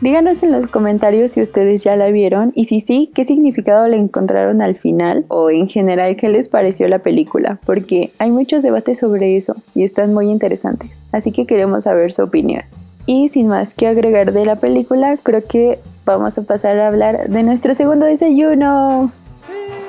Díganos 0.00 0.42
en 0.42 0.50
los 0.50 0.66
comentarios 0.70 1.32
si 1.32 1.42
ustedes 1.42 1.84
ya 1.84 1.94
la 1.94 2.10
vieron 2.10 2.52
y 2.54 2.64
si 2.64 2.80
sí, 2.80 3.10
qué 3.14 3.24
significado 3.24 3.86
le 3.86 3.98
encontraron 3.98 4.62
al 4.62 4.76
final 4.76 5.26
o 5.28 5.50
en 5.50 5.68
general 5.68 6.16
qué 6.16 6.30
les 6.30 6.48
pareció 6.48 6.88
la 6.88 7.00
película, 7.00 7.58
porque 7.66 8.10
hay 8.16 8.30
muchos 8.30 8.62
debates 8.62 8.98
sobre 8.98 9.36
eso 9.36 9.54
y 9.74 9.84
están 9.84 10.14
muy 10.14 10.30
interesantes, 10.30 10.90
así 11.12 11.32
que 11.32 11.44
queremos 11.44 11.84
saber 11.84 12.14
su 12.14 12.22
opinión. 12.22 12.62
Y 13.04 13.28
sin 13.28 13.48
más 13.48 13.74
que 13.74 13.88
agregar 13.88 14.32
de 14.32 14.46
la 14.46 14.56
película, 14.56 15.18
creo 15.22 15.44
que 15.46 15.78
vamos 16.06 16.38
a 16.38 16.42
pasar 16.44 16.78
a 16.78 16.88
hablar 16.88 17.28
de 17.28 17.42
nuestro 17.42 17.74
segundo 17.74 18.06
desayuno. 18.06 19.12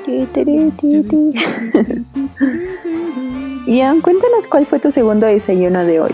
Ian, 3.68 4.02
cuéntanos 4.02 4.48
cuál 4.50 4.66
fue 4.66 4.80
tu 4.80 4.92
segundo 4.92 5.28
desayuno 5.28 5.86
de 5.86 6.02
hoy. 6.02 6.12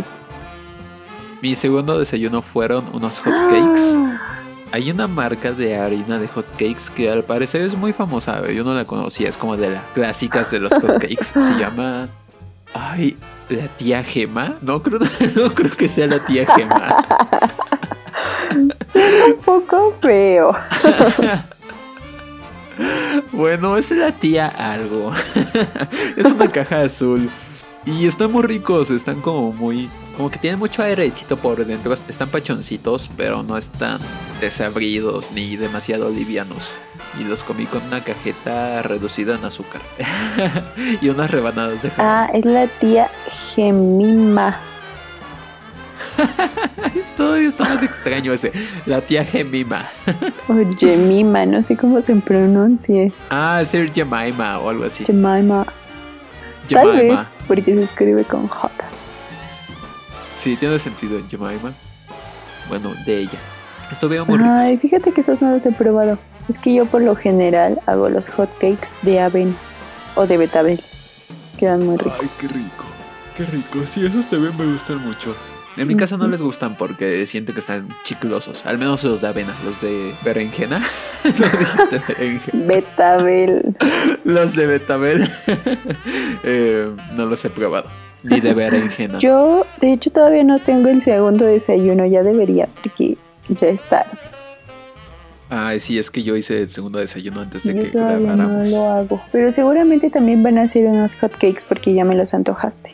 Mi 1.41 1.56
segundo 1.56 1.97
desayuno 1.97 2.41
fueron 2.41 2.84
unos 2.93 3.21
hot 3.21 3.34
cakes. 3.50 3.97
Hay 4.71 4.91
una 4.91 5.08
marca 5.08 5.54
de 5.54 5.78
harina 5.78 6.19
de 6.19 6.28
hot 6.28 6.45
cakes 6.52 6.91
que 6.93 7.10
al 7.10 7.23
parecer 7.23 7.62
es 7.62 7.78
muy 7.78 7.93
famosa. 7.93 8.45
Yo 8.52 8.65
no 8.65 8.73
la 8.73 8.84
conocía, 8.86 9.30
es 9.30 9.38
como 9.38 9.56
de 9.56 9.69
las 9.71 9.84
clásicas 9.93 10.52
de 10.52 10.60
los 10.60 10.73
hot 10.82 11.00
cakes. 11.00 11.39
Se 11.39 11.54
llama. 11.54 12.10
Ay, 12.73 13.15
la 13.50 13.69
tía 13.69 14.04
Gema. 14.04 14.58
No 14.62 14.84
creo, 14.84 15.00
no 15.36 15.54
creo 15.54 15.71
que 15.71 15.88
sea 15.88 16.08
la 16.08 16.26
tía 16.26 16.45
Gema. 16.54 17.06
Suena 18.91 19.26
un 19.28 19.38
poco 19.45 19.95
feo. 20.02 20.54
Bueno, 23.31 23.77
es 23.77 23.91
la 23.91 24.11
tía 24.11 24.47
algo. 24.47 25.11
Es 26.15 26.31
una 26.31 26.51
caja 26.51 26.81
azul. 26.81 27.29
Y 27.85 28.05
están 28.05 28.31
muy 28.31 28.43
ricos, 28.43 28.89
están 28.89 29.21
como 29.21 29.53
muy 29.53 29.89
como 30.17 30.31
que 30.31 30.39
tienen 30.39 30.57
mucho 30.57 30.81
airecito 30.81 31.37
por 31.37 31.63
dentro. 31.63 31.93
Están 31.93 32.29
pachoncitos, 32.29 33.11
pero 33.15 33.43
no 33.43 33.55
están 33.55 33.99
desabridos 34.41 35.31
ni 35.31 35.55
demasiado 35.55 36.09
livianos. 36.09 36.71
Y 37.19 37.23
los 37.23 37.43
comí 37.43 37.67
con 37.67 37.83
una 37.83 38.03
cajeta 38.03 38.81
reducida 38.81 39.35
en 39.35 39.45
azúcar. 39.45 39.81
y 41.01 41.09
unas 41.09 41.29
rebanadas 41.29 41.83
de 41.83 41.91
jamón. 41.91 42.11
Ah, 42.11 42.29
es 42.33 42.45
la 42.45 42.65
tía 42.65 43.11
Gemima. 43.53 44.59
Esto 46.95 47.36
está 47.36 47.63
más 47.63 47.83
extraño 47.83 48.33
ese. 48.33 48.51
La 48.86 49.01
tía 49.01 49.23
Gemima. 49.23 49.88
o 50.47 50.53
Gemima, 50.77 51.45
no 51.45 51.62
sé 51.63 51.75
cómo 51.75 52.01
se 52.01 52.15
pronuncie. 52.15 53.12
Ah, 53.29 53.62
ser 53.65 53.91
Jemima 53.91 54.60
o 54.60 54.69
algo 54.69 54.83
así. 54.86 55.05
Jemima. 55.05 55.65
Tal 56.69 56.91
vez, 56.97 57.19
porque 57.47 57.75
se 57.75 57.83
escribe 57.83 58.23
con 58.23 58.47
J. 58.47 58.71
Sí, 60.38 60.55
tiene 60.57 60.77
sentido 60.79 61.17
en 61.17 61.29
Jemima. 61.29 61.73
Bueno, 62.67 62.91
de 63.05 63.19
ella. 63.19 63.39
Esto 63.91 64.10
veo 64.10 64.25
muy 64.25 64.39
Ay, 64.43 64.77
fíjate 64.77 65.12
que 65.12 65.21
esos 65.21 65.41
no 65.41 65.51
los 65.51 65.65
he 65.65 65.71
probado. 65.71 66.17
Es 66.49 66.57
que 66.57 66.73
yo 66.73 66.86
por 66.86 67.01
lo 67.01 67.15
general 67.15 67.79
hago 67.86 68.10
los 68.10 68.27
hot 68.29 68.49
cakes 68.60 68.89
de 69.01 69.19
aven 69.19 69.55
o 70.15 70.27
de 70.27 70.38
betabel. 70.38 70.81
Quedan 71.57 71.86
muy 71.86 71.97
ricos. 71.97 72.19
Ay, 72.21 72.29
qué 72.39 72.47
rico. 72.47 72.83
Qué 73.36 73.45
rico. 73.45 73.86
Sí, 73.86 74.05
esos 74.05 74.27
también 74.27 74.57
me 74.57 74.65
gustan 74.65 75.03
mucho. 75.05 75.36
En 75.77 75.87
mi 75.87 75.95
casa 75.95 76.17
no 76.17 76.27
les 76.27 76.41
gustan 76.41 76.75
porque 76.75 77.25
siento 77.27 77.53
que 77.53 77.59
están 77.59 77.87
chiclosos. 78.03 78.65
Al 78.65 78.79
menos 78.79 79.03
los 79.03 79.21
de 79.21 79.27
avena, 79.27 79.53
los 79.63 79.79
de 79.79 80.13
berenjena. 80.25 80.79
¿No 81.23 81.59
dijiste 81.59 82.01
berenjena? 82.07 82.65
Betabel. 82.65 83.75
los 84.23 84.55
de 84.55 84.65
betabel. 84.65 85.29
eh, 86.43 86.91
no 87.15 87.25
los 87.27 87.45
he 87.45 87.49
probado. 87.51 87.89
Ni 88.23 88.39
de 88.39 88.53
berenjena. 88.53 89.19
Yo, 89.19 89.67
de 89.79 89.93
hecho, 89.93 90.11
todavía 90.11 90.43
no 90.43 90.59
tengo 90.59 90.89
el 90.89 91.01
segundo 91.03 91.45
desayuno. 91.45 92.05
Ya 92.07 92.23
debería, 92.23 92.67
porque 92.81 93.15
ya 93.49 93.67
es 93.67 93.81
tarde. 93.83 94.17
Ay, 95.49 95.79
sí, 95.79 95.97
es 95.97 96.11
que 96.11 96.23
yo 96.23 96.35
hice 96.35 96.61
el 96.61 96.69
segundo 96.69 96.99
desayuno 96.99 97.41
antes 97.41 97.63
de 97.63 97.75
que 97.75 97.89
grabáramos. 97.91 98.69
No 98.69 98.77
lo 98.77 98.89
hago. 98.89 99.21
Pero 99.31 99.51
seguramente 99.53 100.09
también 100.09 100.43
van 100.43 100.57
a 100.57 100.63
hacer 100.63 100.85
unos 100.85 101.15
hotcakes 101.15 101.63
porque 101.67 101.93
ya 101.93 102.03
me 102.03 102.15
los 102.15 102.33
antojaste. 102.33 102.91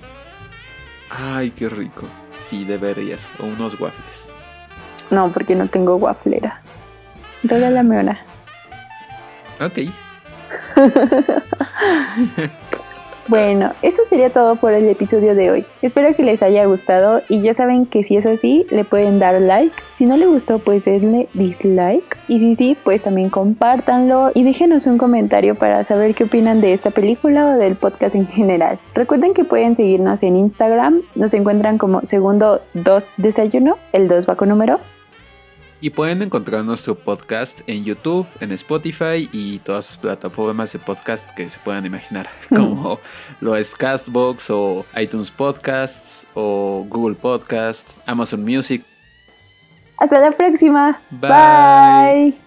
Ay, 1.09 1.51
qué 1.51 1.69
rico. 1.69 2.07
Sí, 2.43 2.65
deberías. 2.65 3.31
O 3.39 3.45
unos 3.45 3.79
waffles. 3.79 4.27
No, 5.09 5.31
porque 5.31 5.55
no 5.55 5.67
tengo 5.67 5.95
wafflera. 5.95 6.59
Regálame 7.43 7.99
una. 7.99 8.19
Ok. 9.61 9.79
Bueno, 13.27 13.71
eso 13.81 14.03
sería 14.03 14.29
todo 14.29 14.57
por 14.57 14.73
el 14.73 14.87
episodio 14.89 15.33
de 15.33 15.49
hoy. 15.49 15.65
Espero 15.81 16.13
que 16.13 16.23
les 16.23 16.43
haya 16.43 16.65
gustado 16.65 17.21
y 17.29 17.41
ya 17.41 17.53
saben 17.53 17.85
que 17.85 18.03
si 18.03 18.17
es 18.17 18.25
así, 18.25 18.65
le 18.69 18.83
pueden 18.83 19.17
dar 19.17 19.39
like. 19.39 19.73
Si 19.93 20.05
no 20.05 20.17
le 20.17 20.25
gustó, 20.25 20.59
pues 20.59 20.83
denle 20.83 21.29
dislike. 21.33 22.17
Y 22.27 22.39
si 22.39 22.55
sí, 22.55 22.77
pues 22.83 23.01
también 23.01 23.29
compártanlo 23.29 24.31
y 24.33 24.43
déjenos 24.43 24.87
un 24.87 24.97
comentario 24.97 25.55
para 25.55 25.85
saber 25.85 26.15
qué 26.15 26.25
opinan 26.25 26.59
de 26.59 26.73
esta 26.73 26.89
película 26.89 27.45
o 27.45 27.57
del 27.57 27.75
podcast 27.75 28.15
en 28.15 28.27
general. 28.27 28.77
Recuerden 28.93 29.33
que 29.33 29.45
pueden 29.45 29.77
seguirnos 29.77 30.21
en 30.21 30.35
Instagram. 30.35 31.01
Nos 31.15 31.33
encuentran 31.33 31.77
como 31.77 32.01
segundo 32.01 32.59
2 32.73 33.07
desayuno. 33.15 33.77
El 33.93 34.09
2 34.09 34.27
va 34.29 34.35
con 34.35 34.49
número. 34.49 34.79
Y 35.83 35.89
pueden 35.89 36.21
encontrar 36.21 36.63
nuestro 36.63 36.95
podcast 36.95 37.59
en 37.67 37.83
YouTube, 37.83 38.25
en 38.39 38.53
Spotify 38.53 39.27
y 39.33 39.59
todas 39.59 39.89
las 39.89 39.97
plataformas 39.97 40.71
de 40.71 40.79
podcast 40.79 41.29
que 41.31 41.49
se 41.49 41.59
puedan 41.59 41.85
imaginar, 41.85 42.29
como 42.47 43.01
lo 43.41 43.53
es 43.53 43.75
Castbox 43.75 44.49
o 44.49 44.85
iTunes 44.95 45.29
Podcasts 45.29 46.25
o 46.35 46.85
Google 46.87 47.15
Podcasts, 47.15 47.97
Amazon 48.05 48.45
Music. 48.45 48.85
Hasta 49.97 50.21
la 50.21 50.31
próxima. 50.31 51.01
Bye. 51.11 52.42